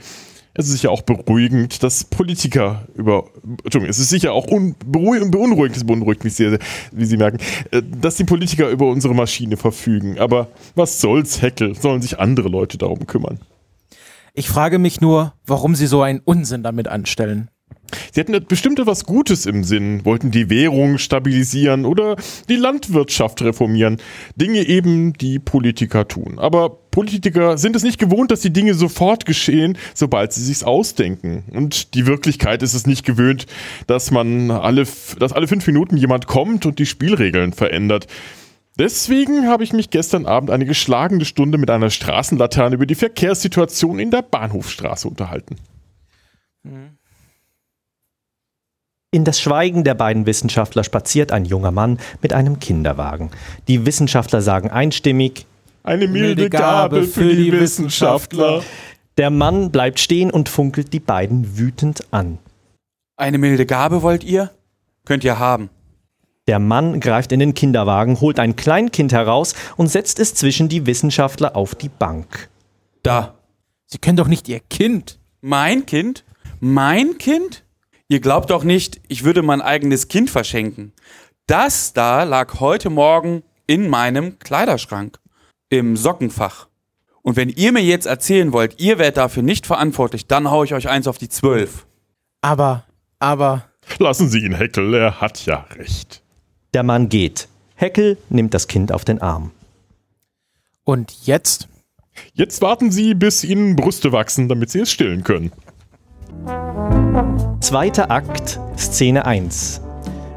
Es 0.55 0.67
ist 0.67 0.73
sicher 0.73 0.91
auch 0.91 1.03
beruhigend, 1.03 1.83
dass 1.83 2.05
Politiker 2.05 2.87
über, 2.95 3.25
Entschuldigung, 3.65 3.89
es 3.89 3.99
ist 3.99 4.11
sicher 4.11 4.35
auch 4.35 4.47
beunruhigend, 4.47 5.77
es 5.77 5.85
beunruhigt 5.85 6.25
mich 6.25 6.35
sehr, 6.35 6.51
sehr, 6.51 6.59
wie 6.91 7.07
Sie 7.07 7.17
merken, 7.17 7.39
äh, 7.71 7.81
dass 7.83 8.17
die 8.17 8.25
Politiker 8.25 8.69
über 8.69 8.87
unsere 8.87 9.15
Maschine 9.15 9.57
verfügen. 9.57 10.19
Aber 10.19 10.49
was 10.75 11.01
soll's, 11.01 11.41
Heckel, 11.41 11.75
sollen 11.75 12.03
sich 12.03 12.19
andere 12.19 12.49
Leute 12.49 12.77
darum 12.77 13.07
kümmern. 13.07 13.39
Ich 14.35 14.49
frage 14.49 14.79
mich 14.79 15.01
nur, 15.01 15.33
warum 15.47 15.75
Sie 15.75 15.87
so 15.87 16.03
einen 16.03 16.21
Unsinn 16.21 16.63
damit 16.63 16.89
anstellen. 16.89 17.51
Sie 18.13 18.21
hatten 18.21 18.45
bestimmt 18.47 18.79
etwas 18.79 19.05
Gutes 19.05 19.47
im 19.47 19.65
Sinn, 19.65 20.05
wollten 20.05 20.31
die 20.31 20.51
Währung 20.51 20.99
stabilisieren 20.99 21.85
oder 21.85 22.17
die 22.49 22.57
Landwirtschaft 22.57 23.43
reformieren. 23.43 23.99
Dinge 24.37 24.67
eben, 24.67 25.13
die 25.15 25.39
Politiker 25.39 26.09
tun. 26.09 26.39
Aber 26.39 26.71
Politiker 26.93 27.59
sind 27.59 27.75
es 27.75 27.83
nicht 27.83 27.99
gewohnt, 27.99 28.31
dass 28.31 28.41
die 28.41 28.53
Dinge 28.53 28.75
sofort 28.75 29.25
geschehen, 29.25 29.79
sobald 29.95 30.33
sie 30.33 30.45
sich's 30.45 30.63
ausdenken. 30.63 31.45
Und 31.53 31.95
die 31.95 32.07
Wirklichkeit 32.07 32.63
ist 32.63 32.75
es 32.75 32.87
nicht 32.87 33.05
gewöhnt, 33.05 33.47
dass 33.87 34.11
man 34.11 34.51
alle, 34.51 34.87
dass 35.19 35.33
alle 35.33 35.49
fünf 35.49 35.67
Minuten 35.67 35.97
jemand 35.97 36.27
kommt 36.27 36.67
und 36.67 36.79
die 36.79 36.87
Spielregeln 36.87 37.53
verändert. 37.53 38.07
Deswegen 38.79 39.49
habe 39.49 39.65
ich 39.65 39.73
mich 39.73 39.91
gestern 39.91 40.27
Abend 40.27 40.51
eine 40.51 40.65
geschlagene 40.65 41.25
Stunde 41.25 41.59
mit 41.59 41.71
einer 41.71 41.91
Straßenlaterne 41.91 42.77
über 42.77 42.87
die 42.87 42.95
Verkehrssituation 42.95 43.99
in 43.99 44.11
der 44.11 44.23
Bahnhofstraße 44.23 45.09
unterhalten. 45.09 45.57
In 49.15 49.25
das 49.25 49.43
Schweigen 49.43 49.85
der 49.85 49.93
beiden 49.93 50.25
Wissenschaftler 50.25 50.85
spaziert 50.85 51.33
ein 51.33 51.45
junger 51.45 51.71
Mann 51.71 51.99
mit 52.23 52.33
einem 52.33 52.59
Kinderwagen. 52.61 53.31
Die 53.69 53.85
Wissenschaftler 53.85 54.41
sagen 54.41 54.71
einstimmig, 54.71 55.45
Eine 55.83 56.09
milde 56.09 56.49
Gabe 56.49 57.03
für 57.05 57.35
die 57.35 57.53
Wissenschaftler. 57.53 58.63
der 59.19 59.29
Mann 59.29 59.71
bleibt 59.71 60.01
stehen 60.01 60.31
und 60.31 60.49
funkelt 60.49 60.95
die 60.95 61.01
beiden 61.01 61.59
wütend 61.59 62.11
an. 62.11 62.39
Eine 63.19 63.37
milde 63.37 63.67
Gabe 63.67 64.01
wollt 64.01 64.25
ihr? 64.25 64.51
Könnt 65.05 65.25
ihr 65.25 65.39
haben. 65.39 65.69
Der 66.49 66.59
Mann 66.59 66.99
greift 66.99 67.33
in 67.33 67.41
den 67.41 67.53
Kinderwagen, 67.53 68.19
holt 68.23 68.39
ein 68.41 68.57
Kleinkind 68.57 69.13
heraus 69.13 69.55
und 69.77 69.89
setzt 69.89 70.21
es 70.21 70.35
zwischen 70.35 70.71
die 70.71 70.87
Wissenschaftler 70.87 71.55
auf 71.55 71.75
die 71.75 71.91
Bank. 71.91 72.49
Da. 73.03 73.35
Sie 73.85 73.99
können 73.99 74.17
doch 74.17 74.27
nicht 74.27 74.49
Ihr 74.49 74.61
Kind. 74.71 75.19
Mein 75.43 75.85
Kind? 75.85 76.25
Mein 76.61 77.19
Kind? 77.19 77.63
Ihr 78.13 78.21
glaubt 78.21 78.51
doch 78.51 78.63
nicht, 78.63 79.01
ich 79.09 79.25
würde 79.25 79.41
mein 79.41 79.63
eigenes 79.63 80.07
Kind 80.07 80.29
verschenken. 80.29 80.93
Das 81.47 81.95
da 81.95 82.25
lag 82.25 82.61
heute 82.61 82.91
Morgen 82.91 83.43
in 83.67 83.89
meinem 83.89 84.39
Kleiderschrank. 84.39 85.19
Im 85.71 85.97
Sockenfach. 85.97 86.69
Und 87.23 87.37
wenn 87.37 87.49
ihr 87.49 87.73
mir 87.73 87.81
jetzt 87.81 88.05
erzählen 88.05 88.53
wollt, 88.53 88.79
ihr 88.79 88.99
wärt 88.99 89.17
dafür 89.17 89.43
nicht 89.43 89.65
verantwortlich, 89.65 90.27
dann 90.27 90.51
hau 90.51 90.63
ich 90.63 90.75
euch 90.75 90.91
eins 90.91 91.07
auf 91.07 91.17
die 91.17 91.31
Zwölf. 91.31 91.87
Aber, 92.43 92.85
aber, 93.19 93.65
Lassen 93.99 94.29
Sie 94.29 94.41
ihn, 94.41 94.57
Heckel, 94.57 94.93
er 94.93 95.23
hat 95.23 95.47
ja 95.47 95.65
recht. 95.79 96.21
Der 96.75 96.83
Mann 96.83 97.09
geht. 97.09 97.49
Heckel 97.77 98.19
nimmt 98.29 98.53
das 98.53 98.69
Kind 98.69 98.93
auf 98.93 99.07
den 99.07 99.23
Arm. 99.23 99.53
und 100.85 101.15
jetzt? 101.25 101.67
Jetzt 102.35 102.61
warten 102.61 102.93
Sie, 102.93 103.15
bis 103.15 103.43
Ihnen 103.43 103.75
Brüste 103.75 104.13
wachsen, 104.13 104.51
damit 104.51 104.69
Sie 104.69 104.81
es 104.81 104.93
stillen 104.93 105.25
können. 105.25 105.51
Zweiter 107.61 108.11
Akt, 108.11 108.61
Szene 108.77 109.25
1. 109.25 109.81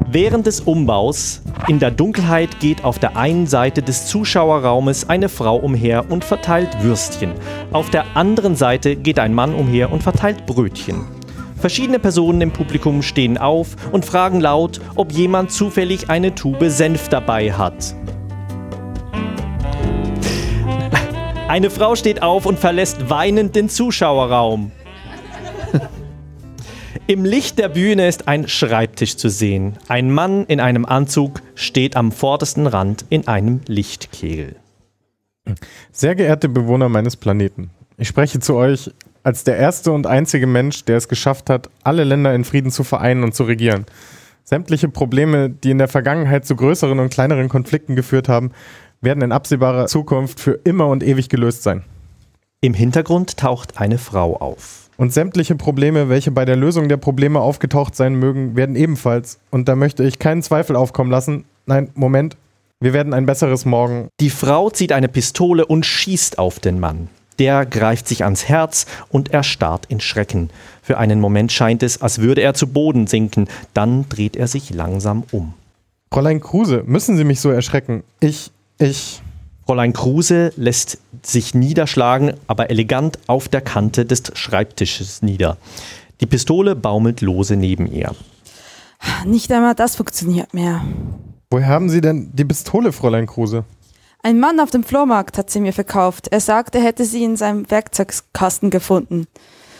Während 0.08 0.46
des 0.46 0.60
Umbaus, 0.60 1.42
in 1.66 1.80
der 1.80 1.90
Dunkelheit 1.90 2.60
geht 2.60 2.84
auf 2.84 2.98
der 2.98 3.16
einen 3.16 3.46
Seite 3.46 3.82
des 3.82 4.06
Zuschauerraumes 4.06 5.08
eine 5.08 5.28
Frau 5.28 5.56
umher 5.56 6.10
und 6.10 6.24
verteilt 6.24 6.82
Würstchen. 6.82 7.32
Auf 7.72 7.90
der 7.90 8.16
anderen 8.16 8.54
Seite 8.54 8.94
geht 8.94 9.18
ein 9.18 9.34
Mann 9.34 9.54
umher 9.54 9.90
und 9.90 10.02
verteilt 10.02 10.46
Brötchen. 10.46 11.04
Verschiedene 11.58 11.98
Personen 11.98 12.40
im 12.40 12.52
Publikum 12.52 13.02
stehen 13.02 13.36
auf 13.36 13.76
und 13.90 14.04
fragen 14.04 14.40
laut, 14.40 14.80
ob 14.94 15.10
jemand 15.10 15.50
zufällig 15.50 16.08
eine 16.08 16.34
Tube 16.34 16.70
Senf 16.70 17.08
dabei 17.08 17.52
hat. 17.52 17.94
Eine 21.48 21.70
Frau 21.70 21.96
steht 21.96 22.22
auf 22.22 22.46
und 22.46 22.58
verlässt 22.58 23.10
weinend 23.10 23.56
den 23.56 23.68
Zuschauerraum. 23.68 24.70
Im 27.06 27.24
Licht 27.24 27.58
der 27.58 27.68
Bühne 27.68 28.08
ist 28.08 28.26
ein 28.26 28.48
Schreibtisch 28.48 29.16
zu 29.16 29.28
sehen. 29.28 29.74
Ein 29.88 30.10
Mann 30.10 30.44
in 30.46 30.60
einem 30.60 30.84
Anzug 30.84 31.42
steht 31.54 31.96
am 31.96 32.10
vordersten 32.10 32.66
Rand 32.66 33.04
in 33.10 33.28
einem 33.28 33.60
Lichtkegel. 33.66 34.56
Sehr 35.92 36.14
geehrte 36.16 36.48
Bewohner 36.48 36.88
meines 36.88 37.16
Planeten, 37.16 37.70
ich 37.98 38.08
spreche 38.08 38.40
zu 38.40 38.54
euch 38.56 38.90
als 39.22 39.42
der 39.42 39.56
erste 39.56 39.90
und 39.90 40.06
einzige 40.06 40.46
Mensch, 40.46 40.84
der 40.84 40.98
es 40.98 41.08
geschafft 41.08 41.50
hat, 41.50 41.68
alle 41.82 42.04
Länder 42.04 42.34
in 42.34 42.44
Frieden 42.44 42.70
zu 42.70 42.84
vereinen 42.84 43.24
und 43.24 43.34
zu 43.34 43.44
regieren. 43.44 43.86
Sämtliche 44.44 44.88
Probleme, 44.88 45.50
die 45.50 45.70
in 45.70 45.78
der 45.78 45.88
Vergangenheit 45.88 46.46
zu 46.46 46.54
größeren 46.54 47.00
und 47.00 47.10
kleineren 47.10 47.48
Konflikten 47.48 47.96
geführt 47.96 48.28
haben, 48.28 48.52
werden 49.00 49.22
in 49.22 49.32
absehbarer 49.32 49.86
Zukunft 49.86 50.38
für 50.38 50.60
immer 50.62 50.86
und 50.86 51.02
ewig 51.02 51.28
gelöst 51.28 51.64
sein. 51.64 51.82
Im 52.60 52.74
Hintergrund 52.74 53.36
taucht 53.36 53.78
eine 53.78 53.98
Frau 53.98 54.36
auf. 54.36 54.85
Und 54.96 55.12
sämtliche 55.12 55.54
Probleme, 55.54 56.08
welche 56.08 56.30
bei 56.30 56.44
der 56.44 56.56
Lösung 56.56 56.88
der 56.88 56.96
Probleme 56.96 57.40
aufgetaucht 57.40 57.94
sein 57.94 58.14
mögen, 58.14 58.56
werden 58.56 58.76
ebenfalls, 58.76 59.38
und 59.50 59.68
da 59.68 59.76
möchte 59.76 60.04
ich 60.04 60.18
keinen 60.18 60.42
Zweifel 60.42 60.74
aufkommen 60.76 61.10
lassen, 61.10 61.44
nein, 61.66 61.90
Moment, 61.94 62.36
wir 62.80 62.92
werden 62.92 63.14
ein 63.14 63.26
besseres 63.26 63.64
Morgen. 63.64 64.08
Die 64.20 64.30
Frau 64.30 64.70
zieht 64.70 64.92
eine 64.92 65.08
Pistole 65.08 65.64
und 65.66 65.86
schießt 65.86 66.38
auf 66.38 66.60
den 66.60 66.80
Mann. 66.80 67.08
Der 67.38 67.66
greift 67.66 68.08
sich 68.08 68.24
ans 68.24 68.48
Herz 68.48 68.86
und 69.10 69.32
erstarrt 69.32 69.86
in 69.88 70.00
Schrecken. 70.00 70.50
Für 70.82 70.98
einen 70.98 71.20
Moment 71.20 71.52
scheint 71.52 71.82
es, 71.82 72.00
als 72.00 72.20
würde 72.20 72.40
er 72.40 72.54
zu 72.54 72.66
Boden 72.66 73.06
sinken. 73.06 73.48
Dann 73.74 74.08
dreht 74.08 74.36
er 74.36 74.46
sich 74.46 74.70
langsam 74.70 75.24
um. 75.32 75.52
Fräulein 76.12 76.40
Kruse, 76.40 76.82
müssen 76.86 77.16
Sie 77.16 77.24
mich 77.24 77.40
so 77.40 77.50
erschrecken? 77.50 78.04
Ich, 78.20 78.50
ich, 78.78 79.20
Fräulein 79.66 79.92
Kruse 79.92 80.52
lässt 80.56 80.98
sich 81.22 81.52
niederschlagen, 81.52 82.34
aber 82.46 82.70
elegant 82.70 83.18
auf 83.26 83.48
der 83.48 83.60
Kante 83.60 84.06
des 84.06 84.22
Schreibtisches 84.34 85.22
nieder. 85.22 85.56
Die 86.20 86.26
Pistole 86.26 86.76
baumelt 86.76 87.20
lose 87.20 87.56
neben 87.56 87.90
ihr. 87.90 88.14
Nicht 89.24 89.50
einmal 89.50 89.74
das 89.74 89.96
funktioniert 89.96 90.54
mehr. 90.54 90.82
woher 91.50 91.66
haben 91.66 91.90
Sie 91.90 92.00
denn 92.00 92.30
die 92.32 92.44
Pistole, 92.44 92.92
Fräulein 92.92 93.26
Kruse? 93.26 93.64
Ein 94.22 94.38
Mann 94.38 94.60
auf 94.60 94.70
dem 94.70 94.84
Flohmarkt 94.84 95.36
hat 95.36 95.50
sie 95.50 95.60
mir 95.60 95.72
verkauft. 95.72 96.28
Er 96.30 96.40
sagt, 96.40 96.76
er 96.76 96.82
hätte 96.82 97.04
sie 97.04 97.24
in 97.24 97.36
seinem 97.36 97.68
Werkzeugkasten 97.68 98.70
gefunden. 98.70 99.26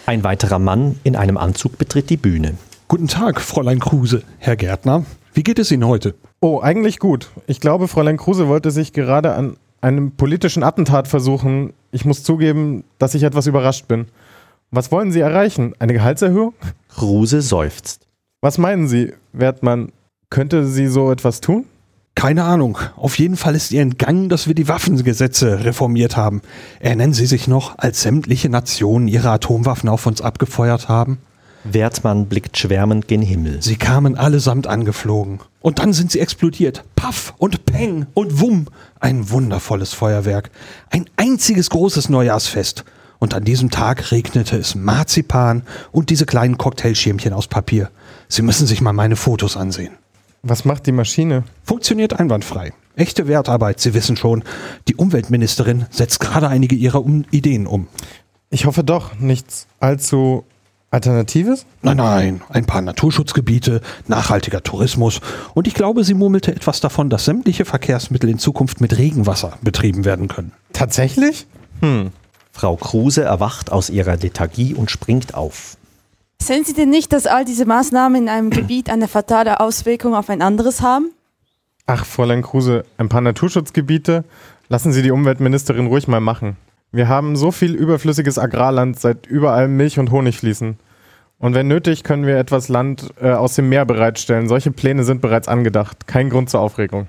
Ein 0.06 0.24
weiterer 0.24 0.58
Mann 0.58 0.98
in 1.04 1.14
einem 1.14 1.36
Anzug 1.36 1.78
betritt 1.78 2.10
die 2.10 2.16
Bühne. 2.16 2.54
Guten 2.88 3.06
Tag, 3.06 3.40
Fräulein 3.40 3.78
Kruse. 3.78 4.24
Herr 4.38 4.56
Gärtner, 4.56 5.04
wie 5.32 5.44
geht 5.44 5.60
es 5.60 5.70
Ihnen 5.70 5.86
heute? 5.86 6.14
Oh, 6.40 6.60
eigentlich 6.60 6.98
gut. 6.98 7.30
Ich 7.46 7.60
glaube, 7.60 7.88
Fräulein 7.88 8.16
Kruse 8.16 8.48
wollte 8.48 8.70
sich 8.72 8.92
gerade 8.92 9.34
an 9.34 9.56
einem 9.80 10.12
politischen 10.12 10.62
Attentat 10.62 11.08
versuchen. 11.08 11.72
Ich 11.92 12.04
muss 12.04 12.22
zugeben, 12.22 12.84
dass 12.98 13.14
ich 13.14 13.22
etwas 13.22 13.46
überrascht 13.46 13.88
bin. 13.88 14.06
Was 14.70 14.90
wollen 14.90 15.12
Sie 15.12 15.20
erreichen? 15.20 15.74
Eine 15.78 15.92
Gehaltserhöhung? 15.92 16.54
Kruse 16.88 17.40
seufzt. 17.42 18.06
Was 18.40 18.58
meinen 18.58 18.88
Sie, 18.88 19.12
Wertmann? 19.32 19.92
Könnte 20.28 20.66
sie 20.66 20.88
so 20.88 21.10
etwas 21.12 21.40
tun? 21.40 21.66
Keine 22.16 22.44
Ahnung. 22.44 22.78
Auf 22.96 23.18
jeden 23.18 23.36
Fall 23.36 23.54
ist 23.54 23.70
ihr 23.72 23.82
entgangen, 23.82 24.28
dass 24.28 24.48
wir 24.48 24.54
die 24.54 24.68
Waffengesetze 24.68 25.64
reformiert 25.64 26.16
haben. 26.16 26.40
Erinnern 26.80 27.12
Sie 27.12 27.26
sich 27.26 27.46
noch, 27.46 27.78
als 27.78 28.02
sämtliche 28.02 28.48
Nationen 28.48 29.06
ihre 29.06 29.30
Atomwaffen 29.30 29.88
auf 29.88 30.06
uns 30.06 30.22
abgefeuert 30.22 30.88
haben? 30.88 31.18
Wertmann 31.72 32.26
blickt 32.26 32.56
schwärmend 32.56 33.08
gen 33.08 33.22
Himmel. 33.22 33.62
Sie 33.62 33.76
kamen 33.76 34.16
allesamt 34.16 34.66
angeflogen. 34.66 35.40
Und 35.60 35.78
dann 35.78 35.92
sind 35.92 36.12
sie 36.12 36.20
explodiert. 36.20 36.84
Paff 36.96 37.34
und 37.38 37.66
Peng 37.66 38.06
und 38.14 38.40
Wumm. 38.40 38.66
Ein 39.00 39.30
wundervolles 39.30 39.92
Feuerwerk. 39.92 40.50
Ein 40.90 41.06
einziges 41.16 41.70
großes 41.70 42.08
Neujahrsfest. 42.08 42.84
Und 43.18 43.34
an 43.34 43.44
diesem 43.44 43.70
Tag 43.70 44.12
regnete 44.12 44.56
es 44.56 44.74
Marzipan 44.74 45.62
und 45.92 46.10
diese 46.10 46.26
kleinen 46.26 46.58
Cocktailschirmchen 46.58 47.32
aus 47.32 47.46
Papier. 47.46 47.90
Sie 48.28 48.42
müssen 48.42 48.66
sich 48.66 48.80
mal 48.80 48.92
meine 48.92 49.16
Fotos 49.16 49.56
ansehen. 49.56 49.94
Was 50.42 50.64
macht 50.64 50.86
die 50.86 50.92
Maschine? 50.92 51.44
Funktioniert 51.64 52.18
einwandfrei. 52.18 52.72
Echte 52.94 53.26
Wertarbeit, 53.26 53.80
Sie 53.80 53.94
wissen 53.94 54.16
schon. 54.16 54.44
Die 54.88 54.96
Umweltministerin 54.96 55.86
setzt 55.90 56.20
gerade 56.20 56.48
einige 56.48 56.74
ihrer 56.74 57.04
um 57.04 57.24
Ideen 57.30 57.66
um. 57.66 57.88
Ich 58.48 58.64
hoffe 58.64 58.84
doch, 58.84 59.18
nichts 59.18 59.66
allzu 59.80 60.44
Alternatives? 60.90 61.66
Nein, 61.82 61.96
nein, 61.96 62.40
ein 62.48 62.64
paar 62.64 62.80
Naturschutzgebiete, 62.80 63.80
nachhaltiger 64.06 64.62
Tourismus 64.62 65.20
und 65.54 65.66
ich 65.66 65.74
glaube, 65.74 66.04
sie 66.04 66.14
murmelte 66.14 66.54
etwas 66.54 66.80
davon, 66.80 67.10
dass 67.10 67.24
sämtliche 67.24 67.64
Verkehrsmittel 67.64 68.30
in 68.30 68.38
Zukunft 68.38 68.80
mit 68.80 68.96
Regenwasser 68.96 69.58
betrieben 69.62 70.04
werden 70.04 70.28
können. 70.28 70.52
Tatsächlich? 70.72 71.46
Hm. 71.80 72.12
Frau 72.52 72.76
Kruse 72.76 73.22
erwacht 73.22 73.70
aus 73.70 73.90
ihrer 73.90 74.16
Lethargie 74.16 74.74
und 74.74 74.90
springt 74.90 75.34
auf. 75.34 75.76
Sehen 76.40 76.64
Sie 76.64 76.74
denn 76.74 76.90
nicht, 76.90 77.12
dass 77.12 77.26
all 77.26 77.44
diese 77.44 77.66
Maßnahmen 77.66 78.22
in 78.22 78.28
einem 78.28 78.50
Gebiet 78.50 78.88
eine 78.88 79.08
fatale 79.08 79.60
Auswirkung 79.60 80.14
auf 80.14 80.30
ein 80.30 80.42
anderes 80.42 80.80
haben? 80.80 81.10
Ach, 81.86 82.04
Fräulein 82.04 82.42
Kruse, 82.42 82.84
ein 82.98 83.08
paar 83.08 83.20
Naturschutzgebiete. 83.20 84.24
Lassen 84.68 84.92
Sie 84.92 85.02
die 85.02 85.10
Umweltministerin 85.10 85.86
ruhig 85.86 86.08
mal 86.08 86.20
machen. 86.20 86.56
Wir 86.96 87.08
haben 87.08 87.36
so 87.36 87.50
viel 87.50 87.74
überflüssiges 87.74 88.38
Agrarland, 88.38 88.98
seit 88.98 89.26
überall 89.26 89.68
Milch 89.68 89.98
und 89.98 90.10
Honig 90.10 90.38
fließen. 90.38 90.78
Und 91.38 91.54
wenn 91.54 91.68
nötig, 91.68 92.04
können 92.04 92.24
wir 92.24 92.38
etwas 92.38 92.70
Land 92.70 93.12
äh, 93.20 93.32
aus 93.32 93.54
dem 93.54 93.68
Meer 93.68 93.84
bereitstellen. 93.84 94.48
Solche 94.48 94.70
Pläne 94.70 95.04
sind 95.04 95.20
bereits 95.20 95.46
angedacht. 95.46 96.06
Kein 96.06 96.30
Grund 96.30 96.48
zur 96.48 96.60
Aufregung. 96.60 97.06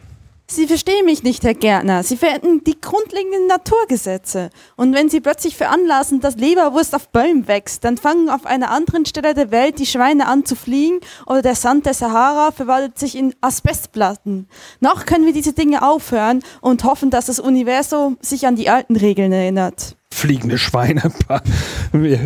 Sie 0.50 0.66
verstehen 0.66 1.04
mich 1.04 1.24
nicht, 1.24 1.44
Herr 1.44 1.54
Gärtner. 1.54 2.04
Sie 2.04 2.16
verändern 2.16 2.62
die 2.66 2.80
grundlegenden 2.80 3.48
Naturgesetze. 3.48 4.50
Und 4.77 4.96
wenn 4.96 5.10
Sie 5.10 5.20
plötzlich 5.20 5.58
veranlassen, 5.58 6.22
dass 6.22 6.38
Leberwurst 6.38 6.96
auf 6.96 7.10
Bäumen 7.10 7.50
wächst, 7.50 7.84
dann 7.84 7.98
fangen 7.98 8.30
auf 8.30 8.46
einer 8.46 8.72
anderen 8.72 9.06
Stelle 9.06 9.34
der 9.34 9.51
Welt 9.51 9.77
die 9.77 9.86
Schweine 9.86 10.25
an 10.25 10.46
zu 10.46 10.56
fliegen 10.56 11.00
oder 11.25 11.42
der 11.42 11.56
Sand 11.56 11.86
der 11.86 11.94
Sahara 11.94 12.51
verwandelt 12.51 12.98
sich 12.98 13.18
in 13.18 13.36
Asbestplatten. 13.42 14.48
Noch 14.80 15.06
können 15.06 15.25
wir 15.25 15.34
diese 15.34 15.51
Dinge 15.51 15.86
aufhören 15.86 16.42
und 16.62 16.86
hoffen, 16.86 17.10
dass 17.10 17.25
das 17.25 17.42
Universum 17.42 18.18
sich 18.22 18.48
an 18.48 18.56
die 18.56 18.70
alten 18.70 18.96
Regeln 18.96 19.34
erinnert. 19.34 19.98
Fliegende 20.13 20.58
Schweine. 20.58 21.12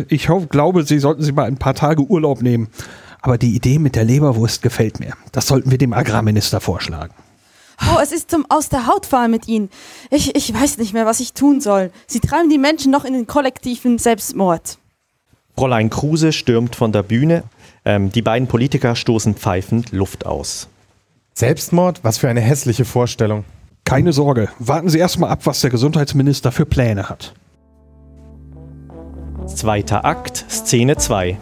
Ich 0.08 0.28
hoffe, 0.28 0.46
glaube, 0.46 0.84
Sie 0.84 1.00
sollten 1.00 1.22
sich 1.22 1.34
mal 1.34 1.46
ein 1.46 1.58
paar 1.58 1.74
Tage 1.74 2.02
Urlaub 2.02 2.40
nehmen. 2.40 2.68
Aber 3.20 3.36
die 3.36 3.54
Idee 3.56 3.80
mit 3.80 3.96
der 3.96 4.04
Leberwurst 4.04 4.62
gefällt 4.62 5.00
mir. 5.00 5.14
Das 5.32 5.48
sollten 5.48 5.72
wir 5.72 5.78
dem 5.78 5.92
Agrarminister 5.92 6.60
vorschlagen. 6.60 7.14
Oh, 7.90 7.98
es 8.00 8.12
ist 8.12 8.30
zum 8.30 8.46
Aus 8.48 8.68
der 8.68 8.86
Haut 8.86 9.06
fahren 9.06 9.30
mit 9.30 9.48
ihnen. 9.48 9.68
Ich, 10.10 10.34
ich 10.36 10.52
weiß 10.52 10.78
nicht 10.78 10.92
mehr, 10.92 11.06
was 11.06 11.20
ich 11.20 11.32
tun 11.32 11.60
soll. 11.60 11.90
Sie 12.06 12.20
treiben 12.20 12.48
die 12.48 12.58
Menschen 12.58 12.92
noch 12.92 13.04
in 13.04 13.12
den 13.12 13.26
kollektiven 13.26 13.98
Selbstmord. 13.98 14.78
Fräulein 15.56 15.90
Kruse 15.90 16.32
stürmt 16.32 16.76
von 16.76 16.92
der 16.92 17.02
Bühne. 17.02 17.44
Ähm, 17.84 18.10
die 18.12 18.22
beiden 18.22 18.48
Politiker 18.48 18.94
stoßen 18.94 19.34
pfeifend 19.34 19.92
Luft 19.92 20.26
aus. 20.26 20.68
Selbstmord? 21.34 22.00
Was 22.02 22.18
für 22.18 22.28
eine 22.28 22.40
hässliche 22.40 22.84
Vorstellung. 22.84 23.44
Keine 23.84 24.12
Sorge. 24.12 24.48
Warten 24.58 24.88
Sie 24.88 24.98
erstmal 24.98 25.30
ab, 25.30 25.40
was 25.44 25.60
der 25.60 25.70
Gesundheitsminister 25.70 26.52
für 26.52 26.66
Pläne 26.66 27.08
hat. 27.08 27.34
Zweiter 29.46 30.04
Akt, 30.04 30.44
Szene 30.48 30.96
2. 30.96 31.36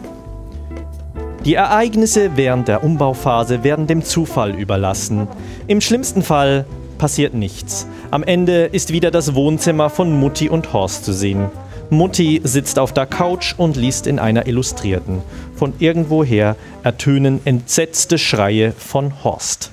Die 1.45 1.55
Ereignisse 1.55 2.37
während 2.37 2.67
der 2.67 2.83
Umbauphase 2.83 3.63
werden 3.63 3.87
dem 3.87 4.03
Zufall 4.03 4.53
überlassen. 4.53 5.27
Im 5.65 5.81
schlimmsten 5.81 6.21
Fall 6.21 6.65
passiert 6.99 7.33
nichts. 7.33 7.87
Am 8.11 8.23
Ende 8.23 8.65
ist 8.65 8.93
wieder 8.93 9.09
das 9.09 9.33
Wohnzimmer 9.33 9.89
von 9.89 10.19
Mutti 10.19 10.49
und 10.49 10.71
Horst 10.71 11.03
zu 11.03 11.13
sehen. 11.13 11.49
Mutti 11.89 12.41
sitzt 12.43 12.77
auf 12.77 12.93
der 12.93 13.07
Couch 13.07 13.55
und 13.57 13.75
liest 13.75 14.05
in 14.05 14.19
einer 14.19 14.45
Illustrierten. 14.45 15.23
Von 15.55 15.73
irgendwoher 15.79 16.55
ertönen 16.83 17.41
entsetzte 17.43 18.19
Schreie 18.19 18.71
von 18.71 19.23
Horst. 19.23 19.71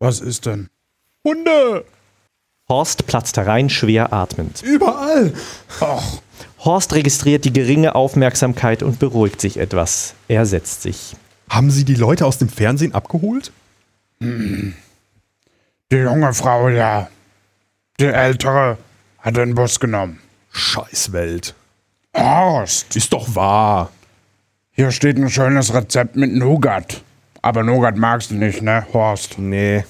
Was 0.00 0.18
ist 0.18 0.46
denn? 0.46 0.70
Hunde! 1.24 1.84
Horst 2.68 3.06
platzt 3.06 3.36
herein, 3.36 3.70
schwer 3.70 4.12
atmend. 4.12 4.60
Überall! 4.62 5.32
Ach, 5.80 6.18
Horst 6.60 6.92
registriert 6.94 7.44
die 7.44 7.52
geringe 7.52 7.94
Aufmerksamkeit 7.94 8.82
und 8.82 8.98
beruhigt 8.98 9.40
sich 9.40 9.58
etwas. 9.58 10.14
Er 10.26 10.44
setzt 10.46 10.82
sich. 10.82 11.14
Haben 11.48 11.70
Sie 11.70 11.84
die 11.84 11.94
Leute 11.94 12.26
aus 12.26 12.38
dem 12.38 12.48
Fernsehen 12.48 12.94
abgeholt? 12.94 13.52
die 14.20 14.74
junge 15.92 16.34
Frau 16.34 16.68
da, 16.70 17.08
die 18.00 18.06
ältere, 18.06 18.76
hat 19.20 19.36
den 19.36 19.54
Bus 19.54 19.78
genommen. 19.78 20.18
Scheißwelt. 20.50 21.54
Horst, 22.16 22.96
Ist 22.96 23.12
doch 23.12 23.34
wahr. 23.36 23.90
hier 24.72 24.90
steht 24.90 25.16
ein 25.18 25.30
schönes 25.30 25.72
Rezept 25.72 26.16
mit 26.16 26.32
Nougat. 26.32 27.02
Aber 27.42 27.62
Nougat 27.62 27.96
magst 27.96 28.32
du 28.32 28.34
nicht, 28.34 28.60
ne, 28.62 28.84
Horst? 28.92 29.38
Nee. 29.38 29.84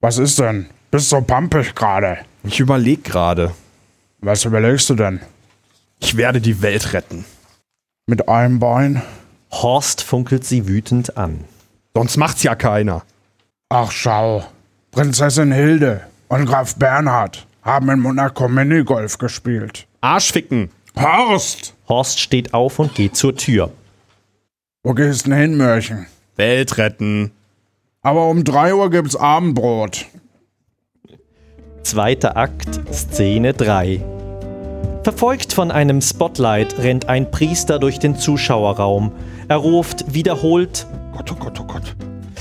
Was 0.00 0.16
ist 0.16 0.38
denn? 0.38 0.70
Bist 0.90 1.10
so 1.10 1.20
pampig 1.20 1.74
gerade. 1.74 2.18
Ich 2.44 2.58
überleg 2.60 3.04
gerade. 3.04 3.52
Was 4.22 4.44
überlegst 4.44 4.90
du 4.90 4.94
denn? 4.94 5.20
Ich 5.98 6.16
werde 6.16 6.40
die 6.40 6.60
Welt 6.62 6.92
retten. 6.92 7.24
Mit 8.06 8.28
einem 8.28 8.58
Bein? 8.58 9.02
Horst 9.50 10.02
funkelt 10.02 10.44
sie 10.44 10.68
wütend 10.68 11.16
an. 11.16 11.44
Sonst 11.94 12.16
macht's 12.16 12.42
ja 12.42 12.54
keiner. 12.54 13.02
Ach 13.70 13.90
schau, 13.90 14.44
Prinzessin 14.90 15.52
Hilde 15.52 16.02
und 16.28 16.46
Graf 16.46 16.76
Bernhard 16.76 17.46
haben 17.62 17.88
in 17.90 18.00
Monaco 18.00 18.48
Minigolf 18.48 19.18
gespielt. 19.18 19.86
Arschficken. 20.00 20.70
Horst! 20.96 21.74
Horst 21.88 22.20
steht 22.20 22.52
auf 22.54 22.78
und 22.78 22.94
geht 22.94 23.16
zur 23.16 23.36
Tür. 23.36 23.70
Wo 24.82 24.92
gehst 24.94 25.26
du 25.26 25.30
denn 25.30 25.38
hin, 25.38 25.56
Mörchen? 25.56 26.06
Welt 26.36 26.78
retten. 26.78 27.32
Aber 28.02 28.28
um 28.28 28.44
3 28.44 28.74
Uhr 28.74 28.90
gibt's 28.90 29.16
Abendbrot. 29.16 30.06
Zweiter 31.82 32.36
Akt, 32.36 32.80
Szene 32.92 33.54
3. 33.54 34.00
Verfolgt 35.02 35.52
von 35.52 35.70
einem 35.70 36.00
Spotlight 36.00 36.78
rennt 36.78 37.08
ein 37.08 37.30
Priester 37.30 37.78
durch 37.78 37.98
den 37.98 38.16
Zuschauerraum. 38.16 39.12
Er 39.48 39.56
ruft 39.56 40.12
wiederholt 40.12 40.86
Gott, 41.16 41.32
oh 41.32 41.44
Gott, 41.44 41.60
oh 41.60 41.64
Gott. 41.64 41.96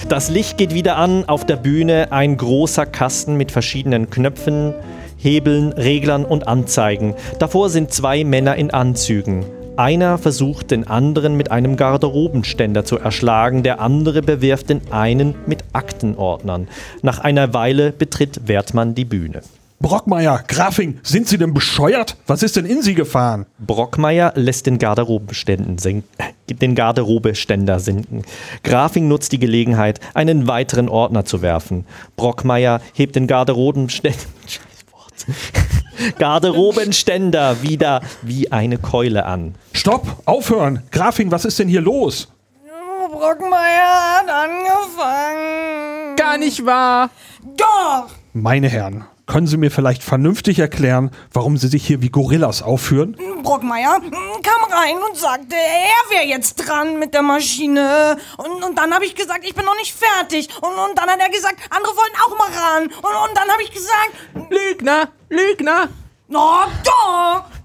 Das 0.09 0.29
Licht 0.29 0.57
geht 0.57 0.73
wieder 0.73 0.97
an, 0.97 1.27
auf 1.27 1.45
der 1.45 1.55
Bühne 1.55 2.11
ein 2.11 2.37
großer 2.37 2.85
Kasten 2.85 3.35
mit 3.35 3.51
verschiedenen 3.51 4.09
Knöpfen, 4.09 4.73
Hebeln, 5.17 5.73
Reglern 5.73 6.25
und 6.25 6.47
Anzeigen. 6.47 7.15
Davor 7.39 7.69
sind 7.69 7.91
zwei 7.91 8.23
Männer 8.23 8.55
in 8.55 8.71
Anzügen. 8.71 9.45
Einer 9.79 10.17
versucht 10.17 10.71
den 10.71 10.85
anderen 10.87 11.37
mit 11.37 11.51
einem 11.51 11.77
Garderobenständer 11.77 12.83
zu 12.83 12.99
erschlagen, 12.99 13.63
der 13.63 13.79
andere 13.79 14.21
bewirft 14.21 14.69
den 14.69 14.91
einen 14.91 15.35
mit 15.45 15.63
Aktenordnern. 15.71 16.67
Nach 17.01 17.19
einer 17.19 17.53
Weile 17.53 17.93
betritt 17.93 18.41
Wertmann 18.49 18.93
die 18.93 19.05
Bühne. 19.05 19.41
Brockmeier, 19.79 20.43
Grafing, 20.49 20.99
sind 21.03 21.29
Sie 21.29 21.37
denn 21.37 21.53
bescheuert? 21.53 22.17
Was 22.27 22.43
ist 22.43 22.57
denn 22.57 22.65
in 22.65 22.81
Sie 22.81 22.93
gefahren? 22.93 23.45
Brockmeier 23.57 24.33
lässt 24.35 24.65
den 24.65 24.79
senken, 25.77 26.09
äh, 26.17 26.53
den 26.53 26.75
Garderobeständer 26.75 27.79
sinken. 27.79 28.23
Grafing 28.65 29.07
nutzt 29.07 29.31
die 29.31 29.39
Gelegenheit, 29.39 30.01
einen 30.13 30.47
weiteren 30.47 30.89
Ordner 30.89 31.23
zu 31.23 31.41
werfen. 31.41 31.85
Brockmeier 32.17 32.81
hebt 32.93 33.15
den 33.15 33.27
Garderobenständer, 33.27 34.19
Garderobenständer 36.17 37.61
wieder 37.61 38.01
wie 38.21 38.51
eine 38.51 38.77
Keule 38.77 39.25
an. 39.25 39.55
Stopp, 39.79 40.05
aufhören. 40.25 40.83
Grafing, 40.91 41.31
was 41.31 41.45
ist 41.45 41.57
denn 41.57 41.69
hier 41.69 41.79
los? 41.79 42.27
Brockmeier 43.09 44.17
hat 44.17 44.29
angefangen. 44.29 46.17
Gar 46.17 46.37
nicht 46.37 46.65
wahr. 46.65 47.09
Doch! 47.55 48.09
Meine 48.33 48.67
Herren, 48.67 49.05
können 49.25 49.47
Sie 49.47 49.55
mir 49.55 49.71
vielleicht 49.71 50.03
vernünftig 50.03 50.59
erklären, 50.59 51.11
warum 51.31 51.55
Sie 51.55 51.69
sich 51.69 51.87
hier 51.87 52.01
wie 52.01 52.09
Gorillas 52.09 52.61
aufführen? 52.61 53.15
Brockmeier 53.41 54.01
kam 54.01 54.69
rein 54.69 54.97
und 55.09 55.15
sagte, 55.15 55.55
er 55.55 56.13
wäre 56.13 56.25
jetzt 56.25 56.55
dran 56.55 56.99
mit 56.99 57.13
der 57.13 57.21
Maschine. 57.21 58.17
Und, 58.35 58.61
und 58.61 58.77
dann 58.77 58.93
habe 58.93 59.05
ich 59.05 59.15
gesagt, 59.15 59.45
ich 59.45 59.55
bin 59.55 59.63
noch 59.63 59.77
nicht 59.77 59.95
fertig. 59.95 60.49
Und, 60.61 60.73
und 60.73 60.97
dann 60.97 61.09
hat 61.09 61.21
er 61.21 61.29
gesagt, 61.29 61.55
andere 61.69 61.93
wollen 61.95 62.11
auch 62.25 62.37
mal 62.37 62.49
ran. 62.49 62.83
Und, 62.83 63.29
und 63.29 63.37
dann 63.37 63.49
habe 63.49 63.63
ich 63.63 63.71
gesagt, 63.71 64.11
Lügner, 64.49 65.07
Lügner. 65.29 65.87
oh, 66.33 66.65
doch! 66.83 67.58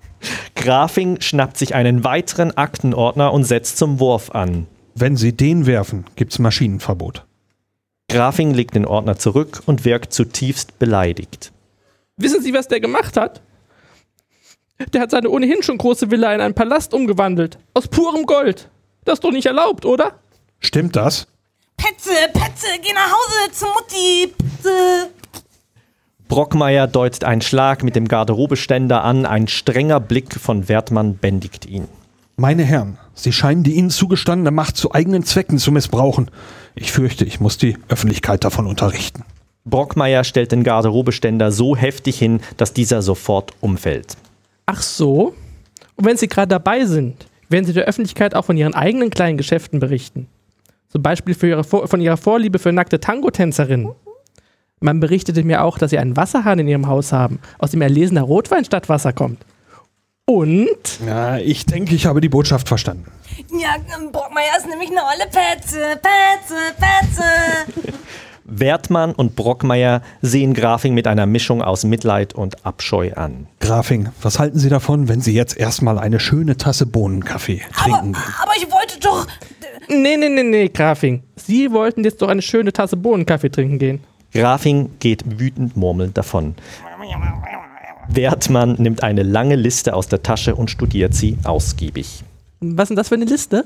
Grafing 0.55 1.21
schnappt 1.21 1.57
sich 1.57 1.75
einen 1.75 2.05
weiteren 2.05 2.57
Aktenordner 2.57 3.33
und 3.33 3.45
setzt 3.45 3.79
zum 3.79 4.01
Wurf 4.01 4.31
an. 4.31 4.67
Wenn 4.95 5.17
Sie 5.17 5.33
den 5.33 5.67
werfen, 5.67 6.05
gibt's 6.17 6.39
Maschinenverbot. 6.39 7.25
Grafing 8.09 8.55
legt 8.55 8.75
den 8.75 8.87
Ordner 8.87 9.19
zurück 9.19 9.63
und 9.67 9.85
wirkt 9.85 10.13
zutiefst 10.13 10.79
beleidigt. 10.79 11.53
Wissen 12.17 12.43
Sie, 12.43 12.55
was 12.55 12.69
der 12.69 12.81
gemacht 12.81 13.17
hat? 13.17 13.41
Der 14.93 15.01
hat 15.01 15.11
seine 15.11 15.31
ohnehin 15.31 15.63
schon 15.63 15.79
große 15.79 16.11
Villa 16.11 16.35
in 16.35 16.41
einen 16.41 16.55
Palast 16.55 16.95
umgewandelt. 16.95 17.59
Aus 17.75 17.89
purem 17.89 18.27
Gold. 18.27 18.69
Das 19.05 19.15
ist 19.15 19.25
doch 19.25 19.31
nicht 19.31 19.47
erlaubt, 19.47 19.85
oder? 19.85 20.19
Stimmt 20.61 20.97
das? 20.97 21.27
Petze, 21.77 22.11
Petze, 22.33 22.67
geh 22.83 22.93
nach 22.93 23.11
Hause 23.11 23.53
zu 23.53 23.67
Mutti. 23.67 24.33
Petze. 24.39 25.11
Brockmeier 26.29 26.87
deutet 26.87 27.25
einen 27.25 27.43
Schlag 27.43 27.85
mit 27.85 27.97
dem 27.97 28.09
Garderobeständer 28.09 29.05
an, 29.05 29.27
ein 29.27 29.47
strenger 29.49 30.01
Blick 30.01 30.35
von 30.35 30.69
Wertmann 30.69 31.17
bändigt 31.17 31.67
ihn. 31.67 31.87
Meine 32.37 32.65
Herren, 32.65 32.99
Sie 33.15 33.33
scheinen 33.33 33.63
die 33.63 33.75
ihnen 33.75 33.91
zugestandene 33.91 34.51
Macht 34.51 34.77
zu 34.77 34.93
eigenen 34.93 35.23
Zwecken 35.23 35.59
zu 35.59 35.71
missbrauchen. 35.71 36.31
Ich 36.75 36.91
fürchte, 36.91 37.25
ich 37.25 37.41
muss 37.41 37.59
die 37.59 37.77
Öffentlichkeit 37.89 38.43
davon 38.45 38.67
unterrichten. 38.67 39.23
Brockmeier 39.65 40.25
stellt 40.25 40.53
den 40.53 40.65
Garderobeständer 40.65 41.53
so 41.53 41.77
heftig 41.77 42.19
hin, 42.19 42.41
dass 42.57 42.75
dieser 42.75 43.03
sofort 43.03 43.53
umfällt. 43.61 44.17
Ach 44.67 44.83
so? 44.83 45.35
Und 45.97 46.05
wenn 46.05 46.17
Sie 46.17 46.29
gerade 46.29 46.49
dabei 46.49 46.87
sind, 46.87 47.27
werden 47.49 47.65
Sie 47.65 47.73
der 47.73 47.85
Öffentlichkeit 47.85 48.35
auch 48.35 48.45
von 48.45 48.57
Ihren 48.57 48.75
eigenen 48.75 49.11
kleinen 49.11 49.39
Geschäften 49.39 49.79
berichten. 49.79 50.27
Zum 50.89 51.03
Beispiel 51.03 51.35
für 51.35 51.49
ihre, 51.49 51.65
von 51.65 52.01
Ihrer 52.01 52.17
Vorliebe 52.17 52.59
für 52.59 52.73
nackte 52.73 53.01
Tango-Tänzerinnen. 53.01 53.91
Man 54.85 55.01
berichtete 55.01 55.43
mir 55.45 55.65
auch, 55.65 55.79
dass 55.79 55.93
Sie 55.93 55.99
einen 55.99 56.15
Wasserhahn 56.15 56.59
in 56.59 56.69
Ihrem 56.69 56.89
Haus 56.89 57.11
haben, 57.11 57.39
aus 57.59 57.71
dem 57.71 57.81
erlesener 57.81 58.21
Rotwein 58.21 58.67
statt 58.67 58.91
Wasser 58.91 59.15
kommt. 59.15 59.39
Und? 60.27 61.01
Ja, 61.07 61.39
ich 61.39 61.65
denke, 61.65 61.95
ich 61.95 62.05
habe 62.05 62.21
die 62.21 62.29
Botschaft 62.29 62.69
verstanden. 62.69 63.07
Ja, 63.51 63.77
ähm, 63.77 64.13
Brockmeier 64.13 64.59
ist 64.59 64.69
nämlich 64.69 64.91
eine 64.91 65.01
olle 65.01 65.27
Petze, 65.31 65.99
Petze, 66.03 66.55
Petze. 66.77 67.93
Wertmann 68.45 69.13
und 69.13 69.37
Brockmeier 69.37 70.03
sehen 70.21 70.53
Grafing 70.53 70.93
mit 70.93 71.07
einer 71.07 71.25
Mischung 71.25 71.63
aus 71.63 71.85
Mitleid 71.85 72.35
und 72.35 72.67
Abscheu 72.67 73.15
an. 73.15 73.47
Grafing, 73.61 74.11
was 74.21 74.39
halten 74.39 74.59
Sie 74.59 74.69
davon, 74.69 75.09
wenn 75.09 75.23
Sie 75.23 75.33
jetzt 75.33 75.57
erstmal 75.57 75.99
eine 75.99 76.21
schöne 76.21 76.59
Tasse 76.59 76.85
Bohnenkaffee 76.85 77.63
trinken 77.75 78.13
gehen? 78.13 78.23
Aber 78.43 78.53
ich 78.59 78.71
wollte 78.71 79.01
doch... 79.01 79.27
Nee, 79.89 80.19
nee, 80.19 80.29
nee, 80.29 80.43
nee, 80.43 80.69
Grafing. 80.69 81.23
Sie 81.37 81.73
wollten 81.73 82.05
jetzt 82.05 82.21
doch 82.21 82.29
eine 82.29 82.43
schöne 82.43 82.71
Tasse 82.71 82.99
Bohnenkaffee 82.99 83.49
trinken 83.49 83.79
gehen. 83.79 84.01
Grafing 84.35 84.91
geht 84.99 85.39
wütend 85.39 85.77
murmelnd 85.77 86.19
davon. 86.19 86.57
Wertmann 88.09 88.75
nimmt 88.79 89.03
eine 89.05 89.23
lange 89.23 89.55
Liste 89.55 89.95
aus 89.95 90.09
der 90.09 90.23
Tasche 90.23 90.57
und 90.57 90.71
studiert 90.71 91.15
sie 91.15 91.39
ausgiebig. 91.45 92.25
Was 92.61 92.85
ist 92.85 92.89
denn 92.91 92.97
das 92.97 93.09
für 93.09 93.15
eine 93.15 93.27
Liste? 93.27 93.65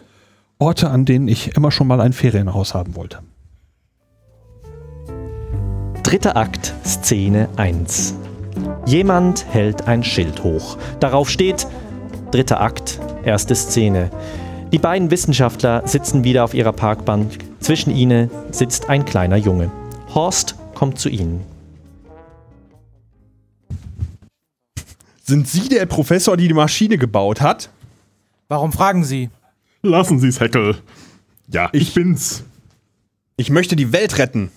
Orte, 0.58 0.90
an 0.90 1.06
denen 1.06 1.26
ich 1.26 1.56
immer 1.56 1.70
schon 1.70 1.86
mal 1.86 2.00
ein 2.00 2.12
Ferienhaus 2.12 2.74
haben 2.74 2.96
wollte. 2.96 3.20
Dritter 6.02 6.36
Akt, 6.36 6.74
Szene 6.84 7.48
1. 7.56 8.14
Jemand 8.84 9.46
hält 9.50 9.88
ein 9.88 10.04
Schild 10.04 10.44
hoch. 10.44 10.76
Darauf 11.00 11.30
steht 11.30 11.66
Dritter 12.30 12.60
Akt, 12.60 13.00
erste 13.24 13.54
Szene. 13.54 14.10
Die 14.70 14.78
beiden 14.78 15.10
Wissenschaftler 15.10 15.86
sitzen 15.86 16.24
wieder 16.24 16.44
auf 16.44 16.52
ihrer 16.52 16.72
Parkbank. 16.72 17.38
Zwischen 17.60 17.90
ihnen 17.90 18.30
sitzt 18.50 18.90
ein 18.90 19.06
kleiner 19.06 19.36
Junge. 19.36 19.70
Horst 20.14 20.56
kommt 20.74 20.98
zu 20.98 21.08
ihnen. 21.08 21.44
Sind 25.22 25.46
Sie 25.46 25.68
der 25.68 25.84
Professor, 25.86 26.36
die 26.36 26.48
die 26.48 26.54
Maschine 26.54 26.96
gebaut 26.96 27.40
hat? 27.40 27.70
Warum 28.48 28.72
fragen 28.72 29.04
Sie? 29.04 29.28
Lassen 29.82 30.18
Sie 30.18 30.28
es, 30.28 30.40
Heckel. 30.40 30.76
Ja, 31.48 31.68
ich 31.72 31.92
bin's. 31.92 32.44
Ich 33.36 33.50
möchte 33.50 33.76
die 33.76 33.92
Welt 33.92 34.18
retten. 34.18 34.50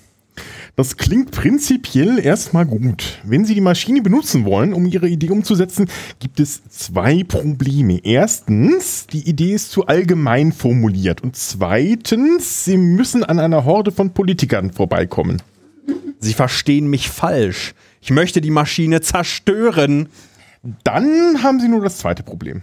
Das 0.76 0.96
klingt 0.98 1.32
prinzipiell 1.32 2.18
erstmal 2.18 2.66
gut. 2.66 3.20
Wenn 3.24 3.46
Sie 3.46 3.54
die 3.54 3.62
Maschine 3.62 4.02
benutzen 4.02 4.46
wollen, 4.46 4.74
um 4.74 4.86
Ihre 4.86 5.08
Idee 5.08 5.30
umzusetzen, 5.30 5.88
gibt 6.20 6.40
es 6.40 6.64
zwei 6.70 7.24
Probleme. 7.24 8.00
Erstens, 8.04 9.06
die 9.08 9.28
Idee 9.28 9.54
ist 9.54 9.72
zu 9.72 9.88
allgemein 9.88 10.54
formuliert. 10.54 11.22
Und 11.22 11.36
zweitens, 11.36 12.66
Sie 12.66 12.78
müssen 12.78 13.24
an 13.24 13.40
einer 13.40 13.66
Horde 13.66 13.92
von 13.92 14.14
Politikern 14.14 14.72
vorbeikommen. 14.72 15.42
Sie 16.20 16.34
verstehen 16.34 16.88
mich 16.88 17.10
falsch. 17.10 17.74
Ich 18.00 18.12
möchte 18.12 18.40
die 18.40 18.52
Maschine 18.52 19.02
zerstören. 19.02 20.08
Dann 20.84 21.44
haben 21.44 21.60
Sie 21.60 21.68
nur 21.68 21.82
das 21.82 21.98
zweite 21.98 22.24
Problem. 22.24 22.62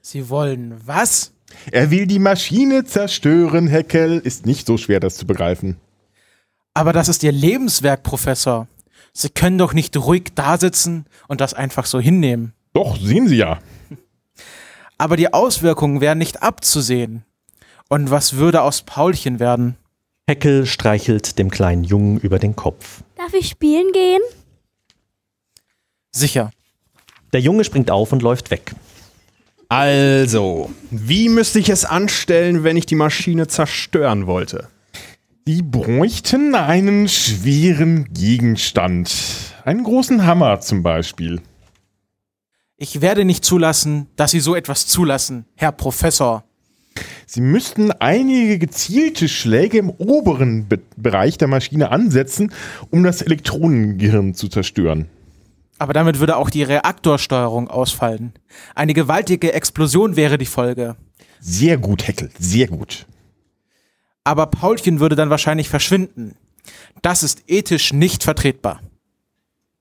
Sie 0.00 0.28
wollen 0.28 0.74
was? 0.86 1.32
Er 1.72 1.90
will 1.90 2.06
die 2.06 2.18
Maschine 2.18 2.84
zerstören, 2.84 3.66
Heckel. 3.66 4.20
Ist 4.20 4.46
nicht 4.46 4.66
so 4.66 4.76
schwer, 4.76 5.00
das 5.00 5.16
zu 5.16 5.26
begreifen. 5.26 5.76
Aber 6.78 6.92
das 6.92 7.08
ist 7.08 7.24
Ihr 7.24 7.32
Lebenswerk, 7.32 8.04
Professor. 8.04 8.68
Sie 9.12 9.30
können 9.30 9.58
doch 9.58 9.72
nicht 9.72 9.96
ruhig 9.96 10.26
dasitzen 10.36 11.06
und 11.26 11.40
das 11.40 11.52
einfach 11.52 11.86
so 11.86 11.98
hinnehmen. 11.98 12.52
Doch, 12.72 12.96
sehen 12.96 13.26
Sie 13.26 13.38
ja. 13.38 13.58
Aber 14.96 15.16
die 15.16 15.32
Auswirkungen 15.34 16.00
wären 16.00 16.18
nicht 16.18 16.40
abzusehen. 16.40 17.24
Und 17.88 18.12
was 18.12 18.36
würde 18.36 18.62
aus 18.62 18.82
Paulchen 18.82 19.40
werden? 19.40 19.76
Heckel 20.28 20.66
streichelt 20.66 21.40
dem 21.40 21.50
kleinen 21.50 21.82
Jungen 21.82 22.20
über 22.20 22.38
den 22.38 22.54
Kopf. 22.54 23.02
Darf 23.16 23.34
ich 23.34 23.48
spielen 23.48 23.90
gehen? 23.92 24.20
Sicher. 26.12 26.52
Der 27.32 27.40
Junge 27.40 27.64
springt 27.64 27.90
auf 27.90 28.12
und 28.12 28.22
läuft 28.22 28.52
weg. 28.52 28.76
Also, 29.68 30.70
wie 30.92 31.28
müsste 31.28 31.58
ich 31.58 31.70
es 31.70 31.84
anstellen, 31.84 32.62
wenn 32.62 32.76
ich 32.76 32.86
die 32.86 32.94
Maschine 32.94 33.48
zerstören 33.48 34.28
wollte? 34.28 34.68
Sie 35.50 35.62
bräuchten 35.62 36.54
einen 36.54 37.08
schweren 37.08 38.12
Gegenstand. 38.12 39.10
Einen 39.64 39.82
großen 39.82 40.26
Hammer 40.26 40.60
zum 40.60 40.82
Beispiel. 40.82 41.40
Ich 42.76 43.00
werde 43.00 43.24
nicht 43.24 43.46
zulassen, 43.46 44.08
dass 44.16 44.32
Sie 44.32 44.40
so 44.40 44.54
etwas 44.54 44.86
zulassen, 44.86 45.46
Herr 45.54 45.72
Professor. 45.72 46.44
Sie 47.24 47.40
müssten 47.40 47.92
einige 47.92 48.58
gezielte 48.58 49.26
Schläge 49.26 49.78
im 49.78 49.88
oberen 49.88 50.68
Be 50.68 50.80
Bereich 50.98 51.38
der 51.38 51.48
Maschine 51.48 51.92
ansetzen, 51.92 52.52
um 52.90 53.02
das 53.02 53.22
Elektronengehirn 53.22 54.34
zu 54.34 54.48
zerstören. 54.48 55.08
Aber 55.78 55.94
damit 55.94 56.20
würde 56.20 56.36
auch 56.36 56.50
die 56.50 56.62
Reaktorsteuerung 56.62 57.68
ausfallen. 57.68 58.34
Eine 58.74 58.92
gewaltige 58.92 59.54
Explosion 59.54 60.14
wäre 60.14 60.36
die 60.36 60.44
Folge. 60.44 60.96
Sehr 61.40 61.78
gut, 61.78 62.06
Heckel, 62.06 62.28
sehr 62.38 62.66
gut. 62.66 63.06
Aber 64.28 64.44
Paulchen 64.44 65.00
würde 65.00 65.16
dann 65.16 65.30
wahrscheinlich 65.30 65.70
verschwinden. 65.70 66.34
Das 67.00 67.22
ist 67.22 67.44
ethisch 67.46 67.94
nicht 67.94 68.22
vertretbar. 68.22 68.82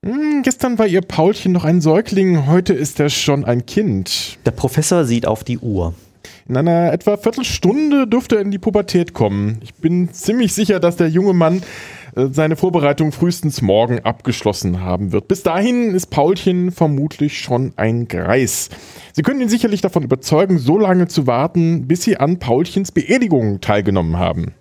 Hm, 0.05 0.41
gestern 0.41 0.79
war 0.79 0.87
ihr 0.87 1.01
Paulchen 1.01 1.51
noch 1.51 1.65
ein 1.65 1.81
Säugling, 1.81 2.47
heute 2.47 2.71
ist 2.71 2.97
er 3.01 3.09
schon 3.09 3.43
ein 3.43 3.65
Kind. 3.65 4.39
Der 4.45 4.51
Professor 4.51 5.03
sieht 5.03 5.27
auf 5.27 5.43
die 5.43 5.57
Uhr. 5.57 5.95
In 6.47 6.55
einer 6.55 6.93
etwa 6.93 7.17
Viertelstunde 7.17 8.07
dürfte 8.07 8.35
er 8.35 8.41
in 8.41 8.51
die 8.51 8.57
Pubertät 8.57 9.13
kommen. 9.13 9.59
Ich 9.63 9.73
bin 9.73 10.13
ziemlich 10.13 10.53
sicher, 10.53 10.79
dass 10.79 10.95
der 10.95 11.09
junge 11.09 11.33
Mann 11.33 11.61
seine 12.31 12.55
Vorbereitung 12.55 13.11
frühestens 13.11 13.61
morgen 13.61 13.99
abgeschlossen 13.99 14.81
haben 14.81 15.11
wird. 15.11 15.27
Bis 15.27 15.43
dahin 15.43 15.93
ist 15.93 16.07
Paulchen 16.07 16.71
vermutlich 16.71 17.39
schon 17.39 17.73
ein 17.75 18.07
Greis. 18.07 18.69
Sie 19.13 19.21
können 19.21 19.41
ihn 19.41 19.49
sicherlich 19.49 19.81
davon 19.81 20.03
überzeugen, 20.03 20.57
so 20.57 20.79
lange 20.79 21.07
zu 21.07 21.27
warten, 21.27 21.87
bis 21.87 22.03
Sie 22.03 22.17
an 22.17 22.39
Paulchens 22.39 22.91
Beerdigung 22.91 23.61
teilgenommen 23.61 24.17
haben. 24.17 24.55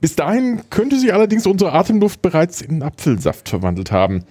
Bis 0.00 0.14
dahin 0.14 0.62
könnte 0.70 0.98
sich 0.98 1.12
allerdings 1.12 1.46
unsere 1.46 1.72
Atemluft 1.72 2.22
bereits 2.22 2.60
in 2.60 2.82
Apfelsaft 2.82 3.48
verwandelt 3.48 3.90
haben. 3.90 4.24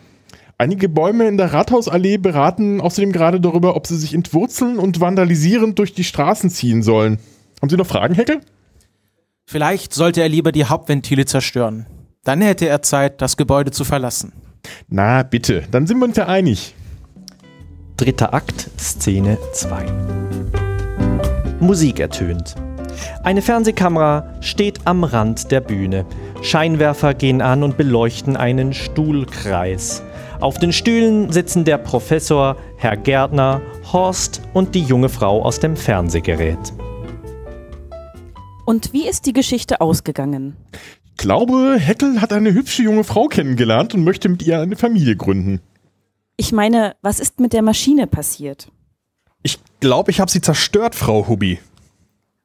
Einige 0.57 0.87
Bäume 0.87 1.27
in 1.27 1.37
der 1.37 1.53
Rathausallee 1.53 2.17
beraten 2.17 2.79
außerdem 2.81 3.11
gerade 3.11 3.41
darüber, 3.41 3.75
ob 3.75 3.87
sie 3.87 3.97
sich 3.97 4.13
entwurzeln 4.13 4.77
und 4.77 5.01
vandalisierend 5.01 5.79
durch 5.79 5.93
die 5.93 6.03
Straßen 6.03 6.49
ziehen 6.49 6.83
sollen. 6.83 7.19
Haben 7.61 7.69
Sie 7.69 7.77
noch 7.77 7.87
Fragen, 7.87 8.15
Heckel? 8.15 8.41
Vielleicht 9.45 9.93
sollte 9.93 10.21
er 10.21 10.29
lieber 10.29 10.51
die 10.51 10.65
Hauptventile 10.65 11.25
zerstören. 11.25 11.85
Dann 12.23 12.41
hätte 12.41 12.67
er 12.67 12.83
Zeit, 12.83 13.19
das 13.19 13.35
Gebäude 13.35 13.71
zu 13.71 13.83
verlassen. 13.83 14.31
Na, 14.87 15.23
bitte, 15.23 15.63
dann 15.71 15.87
sind 15.87 15.97
wir 15.97 16.05
uns 16.05 16.17
ja 16.17 16.27
einig. 16.27 16.75
Dritter 17.97 18.31
Akt, 18.35 18.69
Szene 18.79 19.39
2. 19.53 19.85
Musik 21.59 21.99
ertönt. 21.99 22.55
Eine 23.23 23.41
Fernsehkamera 23.41 24.35
steht 24.39 24.81
am 24.85 25.03
Rand 25.03 25.49
der 25.49 25.61
Bühne. 25.61 26.05
Scheinwerfer 26.43 27.15
gehen 27.15 27.41
an 27.41 27.63
und 27.63 27.75
beleuchten 27.77 28.37
einen 28.37 28.75
Stuhlkreis. 28.75 30.03
Auf 30.41 30.59
den 30.59 30.73
Stühlen 30.73 31.31
sitzen 31.31 31.65
der 31.65 31.79
Professor, 31.79 32.55
Herr 32.77 32.97
Gärtner, 32.97 33.61
Horst 33.91 34.41
und 34.53 34.75
die 34.75 34.83
junge 34.83 35.09
Frau 35.09 35.43
aus 35.43 35.59
dem 35.59 35.75
Fernsehgerät. 35.75 36.71
Und 38.67 38.93
wie 38.93 39.07
ist 39.07 39.25
die 39.25 39.33
Geschichte 39.33 39.81
ausgegangen? 39.81 40.55
Ich 41.11 41.17
glaube, 41.17 41.77
Heckel 41.77 42.21
hat 42.21 42.33
eine 42.33 42.53
hübsche 42.53 42.83
junge 42.83 43.03
Frau 43.03 43.27
kennengelernt 43.27 43.93
und 43.93 44.03
möchte 44.03 44.27
mit 44.29 44.41
ihr 44.43 44.59
eine 44.59 44.75
Familie 44.75 45.15
gründen. 45.15 45.61
Ich 46.37 46.51
meine, 46.51 46.95
was 47.01 47.19
ist 47.19 47.39
mit 47.39 47.53
der 47.53 47.61
Maschine 47.61 48.07
passiert? 48.07 48.71
Ich 49.43 49.59
glaube, 49.79 50.11
ich 50.11 50.19
habe 50.19 50.31
sie 50.31 50.41
zerstört, 50.41 50.95
Frau 50.95 51.27
Hubi. 51.27 51.59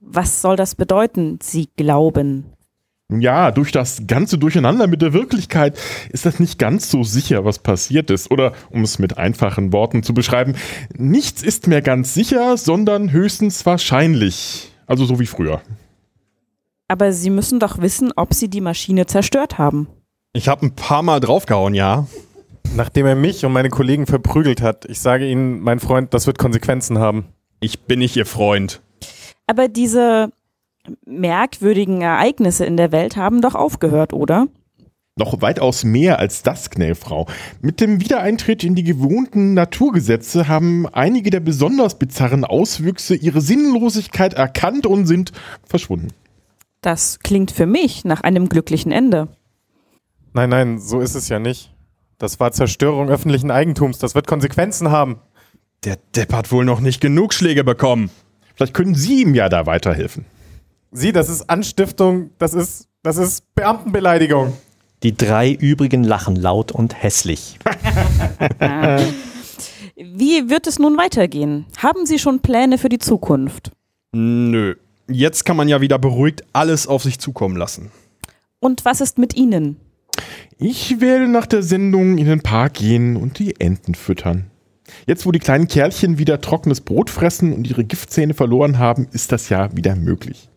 Was 0.01 0.43
soll 0.43 0.57
das 0.57 0.75
bedeuten, 0.75 1.39
Sie 1.43 1.69
glauben? 1.77 2.45
Nun 3.09 3.21
Ja, 3.21 3.51
durch 3.53 3.73
das 3.73 4.07
ganze 4.07 4.37
Durcheinander 4.37 4.87
mit 4.87 5.01
der 5.01 5.13
Wirklichkeit 5.13 5.79
ist 6.11 6.27
das 6.27 6.41
nicht 6.41 6.59
ganz 6.59 6.91
so 6.91 7.05
sicher, 7.05 7.45
was 7.45 7.61
passiert 7.61 8.11
ist. 8.11 8.31
Oder, 8.31 8.53
um 8.71 8.83
es 8.83 8.99
mit 8.99 9.17
einfachen 9.17 9.73
Worten 9.73 10.03
zu 10.03 10.13
beschreiben, 10.13 10.57
nichts 10.97 11.43
ist 11.43 11.67
mehr 11.67 11.83
ganz 11.83 12.15
sicher, 12.15 12.57
sondern 12.57 13.13
höchstens 13.13 13.65
wahrscheinlich. 13.65 14.73
Also 14.87 15.05
so 15.05 15.21
wie 15.21 15.27
früher. 15.27 15.63
Aber 16.89 17.13
Sie 17.13 17.31
müssen 17.31 17.59
doch 17.59 17.79
wissen, 17.79 18.13
ob 18.15 18.35
Sie 18.35 18.49
die 18.49 18.61
Maschine 18.61 19.07
zerstört 19.07 19.59
haben. 19.59 19.89
Ich 20.33 20.49
habe 20.49 20.67
ein 20.67 20.75
paar 20.75 21.03
Mal 21.03 21.21
draufgehauen, 21.21 21.75
ja. 21.75 22.07
Nachdem 22.75 23.07
er 23.07 23.15
mich 23.15 23.45
und 23.45 23.53
meine 23.53 23.71
Kollegen 23.71 24.07
verprügelt 24.07 24.61
hat, 24.61 24.85
ich 24.85 25.01
sage 25.01 25.29
Ihnen, 25.29 25.61
mein 25.61 25.81
Freund, 25.81 26.13
das 26.15 26.27
wird 26.27 26.39
Konsequenzen 26.39 26.99
haben. 26.99 27.27
Ich 27.61 27.81
bin 27.81 28.01
nicht 28.01 28.17
Ihr 28.17 28.27
Freund. 28.27 28.83
Aber 29.47 29.69
diese 29.69 30.31
merkwürdigen 31.05 32.03
Ereignisse 32.03 32.65
in 32.65 32.77
der 32.77 32.93
Welt 32.93 33.17
haben 33.17 33.41
doch 33.41 33.55
aufgehört, 33.55 34.13
oder? 34.13 34.47
Noch 35.19 35.41
weitaus 35.41 35.83
mehr 35.83 36.19
als 36.19 36.43
das, 36.43 36.69
Knellfrau. 36.69 37.27
Mit 37.63 37.81
dem 37.81 38.01
Wiedereintritt 38.01 38.63
in 38.63 38.75
die 38.75 38.85
gewohnten 38.85 39.55
Naturgesetze 39.55 40.47
haben 40.47 40.87
einige 40.89 41.31
der 41.31 41.41
besonders 41.41 41.99
bizarren 41.99 42.45
Auswüchse 42.45 43.15
ihre 43.15 43.41
Sinnlosigkeit 43.41 44.35
erkannt 44.35 44.87
und 44.87 45.07
sind 45.07 45.33
verschwunden. 45.65 46.09
Das 46.87 47.19
klingt 47.19 47.51
für 47.51 47.67
mich 47.67 48.05
nach 48.05 48.21
einem 48.21 48.49
glücklichen 48.49 48.93
Ende. 48.93 49.27
Nein, 50.35 50.51
nein, 50.51 50.79
so 50.79 51.01
ist 51.01 51.17
es 51.17 51.29
ja 51.29 51.41
nicht. 51.41 51.75
Das 52.17 52.39
war 52.39 52.53
Zerstörung 52.53 53.09
öffentlichen 53.09 53.51
Eigentums. 53.51 53.99
Das 53.99 54.15
wird 54.15 54.29
Konsequenzen 54.29 54.93
haben. 54.93 55.19
Der 55.85 55.99
Depp 56.15 56.33
hat 56.33 56.53
wohl 56.53 56.65
noch 56.65 56.79
nicht 56.79 57.01
genug 57.01 57.35
Schläge 57.35 57.65
bekommen. 57.65 58.11
Vielleicht 58.55 58.73
können 58.73 58.95
Sie 58.95 59.23
ihm 59.23 59.35
ja 59.35 59.49
da 59.49 59.67
weiterhelfen. 59.67 60.27
Sie, 60.93 61.11
das 61.11 61.29
ist 61.29 61.51
Anstiftung, 61.51 62.31
das 62.39 62.55
ist, 62.55 62.87
das 63.03 63.17
ist 63.17 63.53
Beamtenbeleidigung. 63.57 64.53
Die 65.03 65.17
drei 65.17 65.51
übrigen 65.51 66.05
lachen 66.05 66.37
laut 66.37 66.71
und 66.71 67.03
hässlich. 67.03 67.59
Wie 69.97 70.49
wird 70.49 70.69
es 70.69 70.79
nun 70.79 70.97
weitergehen? 70.97 71.67
Haben 71.79 72.07
Sie 72.07 72.21
schon 72.21 72.43
Pläne 72.43 72.79
für 72.79 72.91
die 72.91 73.01
Zukunft? 73.01 73.73
Nö. 74.13 74.77
Jetzt 75.09 75.45
kann 75.45 75.57
man 75.57 75.69
ja 75.69 75.81
wieder 75.81 75.99
beruhigt 75.99 76.45
alles 76.53 76.87
auf 76.87 77.03
sich 77.03 77.19
zukommen 77.19 77.57
lassen. 77.57 77.91
Und 78.59 78.85
was 78.85 79.01
ist 79.01 79.19
mit 79.19 79.37
Ihnen? 79.37 79.77
Ich 80.59 81.01
werde 81.01 81.29
nach 81.29 81.47
der 81.47 81.63
Sendung 81.63 82.19
in 82.19 82.27
den 82.27 82.41
Park 82.41 82.75
gehen 82.75 83.17
und 83.17 83.39
die 83.39 83.61
Enten 83.61 83.95
füttern. 83.95 84.51
Jetzt, 85.07 85.27
wo 85.27 85.33
die 85.33 85.39
kleinen 85.39 85.69
Kerlchen 85.69 86.19
wieder 86.19 86.41
trockenes 86.41 86.81
Brot 86.81 87.11
fressen 87.11 87.53
und 87.53 87.69
ihre 87.69 87.85
Giftzähne 87.85 88.35
verloren 88.35 88.79
haben, 88.79 89.09
ist 89.13 89.33
das 89.33 89.49
ja 89.49 89.75
wieder 89.77 89.97
möglich. 89.97 90.49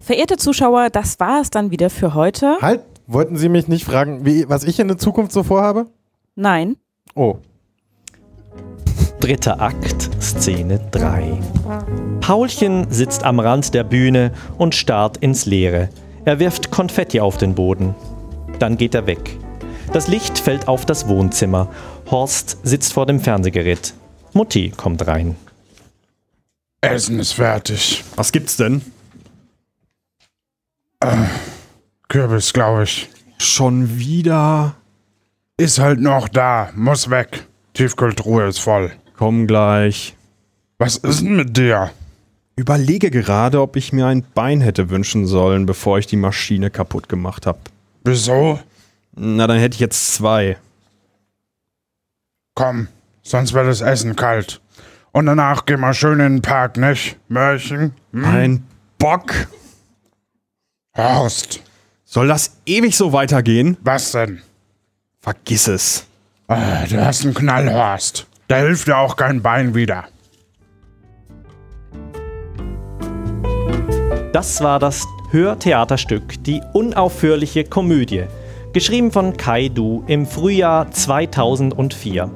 Verehrte 0.00 0.36
Zuschauer, 0.36 0.90
das 0.90 1.20
war 1.20 1.40
es 1.40 1.50
dann 1.50 1.70
wieder 1.70 1.88
für 1.88 2.14
heute. 2.14 2.58
Halt, 2.60 2.82
wollten 3.06 3.36
Sie 3.36 3.48
mich 3.48 3.68
nicht 3.68 3.84
fragen, 3.84 4.26
wie, 4.26 4.48
was 4.48 4.64
ich 4.64 4.80
in 4.80 4.88
der 4.88 4.98
Zukunft 4.98 5.32
so 5.32 5.44
vorhabe? 5.44 5.86
Nein. 6.34 6.76
Oh. 7.14 7.38
Dritter 9.22 9.60
Akt, 9.60 10.10
Szene 10.20 10.80
3. 10.90 11.38
Paulchen 12.20 12.90
sitzt 12.90 13.22
am 13.22 13.38
Rand 13.38 13.72
der 13.72 13.84
Bühne 13.84 14.32
und 14.58 14.74
starrt 14.74 15.16
ins 15.18 15.46
Leere. 15.46 15.90
Er 16.24 16.40
wirft 16.40 16.72
Konfetti 16.72 17.20
auf 17.20 17.36
den 17.36 17.54
Boden. 17.54 17.94
Dann 18.58 18.76
geht 18.76 18.96
er 18.96 19.06
weg. 19.06 19.38
Das 19.92 20.08
Licht 20.08 20.40
fällt 20.40 20.66
auf 20.66 20.86
das 20.86 21.06
Wohnzimmer. 21.06 21.70
Horst 22.10 22.58
sitzt 22.64 22.92
vor 22.92 23.06
dem 23.06 23.20
Fernsehgerät. 23.20 23.94
Mutti 24.32 24.72
kommt 24.76 25.06
rein. 25.06 25.36
Essen 26.80 27.20
ist 27.20 27.34
fertig. 27.34 28.02
Was 28.16 28.32
gibt's 28.32 28.56
denn? 28.56 28.82
Äh, 30.98 31.26
Kürbis, 32.08 32.52
glaube 32.52 32.82
ich. 32.82 33.08
Schon 33.38 34.00
wieder? 34.00 34.74
Ist 35.58 35.78
halt 35.78 36.00
noch 36.00 36.26
da. 36.26 36.70
Muss 36.74 37.08
weg. 37.08 37.46
Tiefkühltruhe 37.74 38.48
ist 38.48 38.58
voll. 38.58 38.90
Komm 39.16 39.46
gleich. 39.46 40.16
Was 40.78 40.96
ist 40.96 41.22
denn 41.22 41.36
mit 41.36 41.56
dir? 41.56 41.90
Überlege 42.56 43.10
gerade, 43.10 43.60
ob 43.60 43.76
ich 43.76 43.92
mir 43.92 44.06
ein 44.06 44.24
Bein 44.34 44.60
hätte 44.60 44.90
wünschen 44.90 45.26
sollen, 45.26 45.64
bevor 45.64 45.98
ich 45.98 46.06
die 46.06 46.16
Maschine 46.16 46.70
kaputt 46.70 47.08
gemacht 47.08 47.46
habe. 47.46 47.58
Wieso? 48.04 48.58
Na, 49.14 49.46
dann 49.46 49.58
hätte 49.58 49.74
ich 49.74 49.80
jetzt 49.80 50.14
zwei. 50.14 50.58
Komm, 52.54 52.88
sonst 53.22 53.52
wird 53.52 53.66
das 53.66 53.80
Essen 53.80 54.16
kalt. 54.16 54.60
Und 55.12 55.26
danach 55.26 55.66
gehen 55.66 55.80
wir 55.80 55.94
schön 55.94 56.20
in 56.20 56.36
den 56.36 56.42
Park, 56.42 56.76
nicht? 56.76 57.16
Mörchen? 57.28 57.94
Hm? 58.12 58.24
Ein 58.24 58.66
Bock. 58.98 59.32
Horst. 60.96 61.60
Soll 62.04 62.28
das 62.28 62.56
ewig 62.66 62.96
so 62.96 63.12
weitergehen? 63.12 63.76
Was 63.82 64.12
denn? 64.12 64.42
Vergiss 65.20 65.68
es. 65.68 66.06
Ah, 66.48 66.84
du 66.86 67.02
hast 67.02 67.24
einen 67.24 67.34
Knall, 67.34 67.72
Horst. 67.72 68.26
Da 68.52 68.58
hilft 68.58 68.86
dir 68.86 68.98
auch 68.98 69.16
kein 69.16 69.40
Bein 69.40 69.74
wieder. 69.74 70.04
Das 74.34 74.62
war 74.62 74.78
das 74.78 75.06
Hörtheaterstück 75.30 76.44
Die 76.44 76.60
unaufhörliche 76.74 77.64
Komödie, 77.64 78.24
geschrieben 78.74 79.10
von 79.10 79.38
Kai 79.38 79.70
Du 79.70 80.04
im 80.06 80.26
Frühjahr 80.26 80.90
2004. 80.90 82.30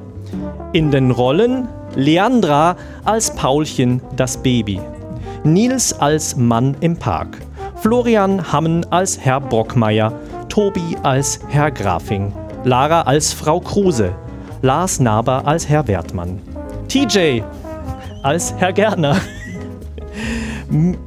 In 0.73 0.89
den 0.89 1.11
Rollen 1.11 1.67
Leandra 1.93 2.77
als 3.05 3.35
Paulchen 3.35 4.01
das 4.15 4.37
Baby, 4.37 4.81
Nils 5.43 5.93
als 5.99 6.35
Mann 6.35 6.75
im 6.79 6.97
Park, 6.97 7.37
Florian 7.75 8.51
Hammen 8.51 8.91
als 8.91 9.19
Herr 9.19 9.39
Brockmeier, 9.39 10.11
Tobi 10.49 10.97
als 11.03 11.39
Herr 11.49 11.69
Grafing, 11.69 12.33
Lara 12.63 13.01
als 13.01 13.33
Frau 13.33 13.59
Kruse, 13.59 14.15
Lars 14.61 14.99
Naber 14.99 15.45
als 15.45 15.69
Herr 15.69 15.87
Wertmann, 15.87 16.41
TJ 16.87 17.41
als 18.23 18.53
Herr 18.57 18.73
Gärtner, 18.73 19.17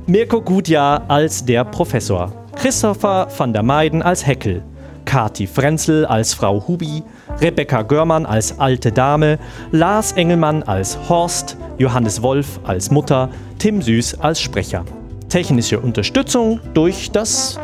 Mirko 0.06 0.40
Gutjahr 0.40 1.02
als 1.08 1.44
der 1.44 1.64
Professor, 1.64 2.32
Christopher 2.54 3.28
van 3.36 3.52
der 3.52 3.62
Meiden 3.62 4.02
als 4.02 4.26
Heckel, 4.26 4.62
Kati 5.04 5.46
Frenzel 5.46 6.06
als 6.06 6.32
Frau 6.32 6.66
Hubi, 6.68 7.02
Rebecca 7.40 7.82
Görmann 7.82 8.26
als 8.26 8.58
alte 8.60 8.92
Dame, 8.92 9.38
Lars 9.72 10.12
Engelmann 10.12 10.62
als 10.62 10.96
Horst, 11.08 11.56
Johannes 11.78 12.22
Wolf 12.22 12.60
als 12.64 12.90
Mutter, 12.90 13.30
Tim 13.58 13.82
Süß 13.82 14.20
als 14.20 14.40
Sprecher. 14.40 14.84
Technische 15.28 15.80
Unterstützung 15.80 16.60
durch 16.74 17.10
das 17.10 17.58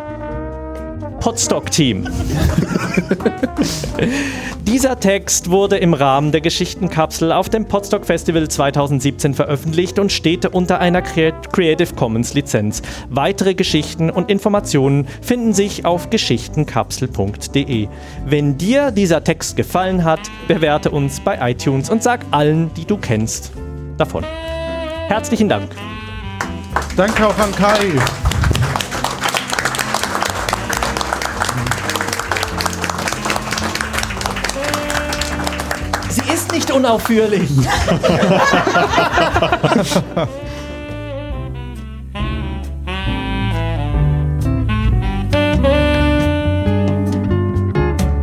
Podstock-Team. 1.21 2.09
Dieser 4.63 4.99
Text 4.99 5.51
wurde 5.51 5.77
im 5.77 5.95
Rahmen 5.95 6.33
der 6.33 6.41
Geschichtenkapsel 6.41 7.33
auf 7.33 7.49
dem 7.49 7.67
Podstock 7.67 8.05
Festival 8.05 8.49
2017 8.49 9.35
veröffentlicht 9.35 9.99
und 9.99 10.13
steht 10.13 10.45
unter 10.47 10.81
einer 10.81 11.03
Crea- 11.03 11.33
Creative 11.53 11.95
Commons 11.95 12.35
Lizenz. 12.35 12.83
Weitere 13.09 13.55
Geschichten 13.55 14.11
und 14.11 14.31
Informationen 14.31 15.07
finden 15.23 15.53
sich 15.53 15.85
auf 15.85 16.11
geschichtenkapsel.de. 16.11 17.89
Wenn 18.27 18.59
dir 18.59 18.91
dieser 18.91 19.23
Text 19.25 19.57
gefallen 19.57 20.05
hat, 20.05 20.21
bewerte 20.49 20.91
uns 20.91 21.21
bei 21.21 21.51
iTunes 21.51 21.89
und 21.91 22.03
sag 22.03 22.25
allen, 22.33 22.73
die 22.75 22.85
du 22.85 22.97
kennst, 22.97 23.53
davon. 23.97 24.25
Herzlichen 25.09 25.49
Dank. 25.49 25.71
Danke 26.97 27.27
auch 27.27 27.39
an 27.39 27.53
Kai. 27.53 27.93
Unaufführlich. 36.87 37.51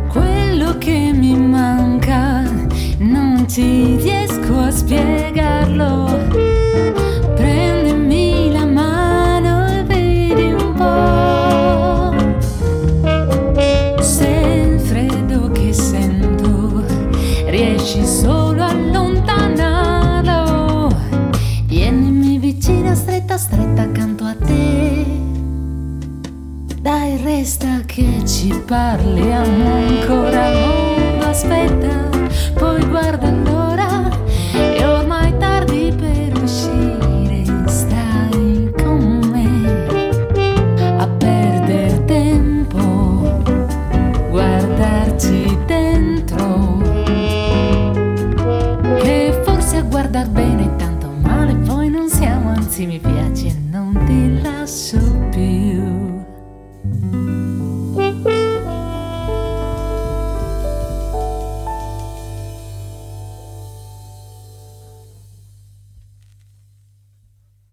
Quello 0.08 0.78
che 0.78 1.12
mi 1.12 1.36
manca 1.36 2.42
non 2.98 3.44
ti 3.46 3.96
riesco 4.00 4.58
a 4.60 4.70
spiegarlo. 4.70 6.13
escaparle. 28.74 29.23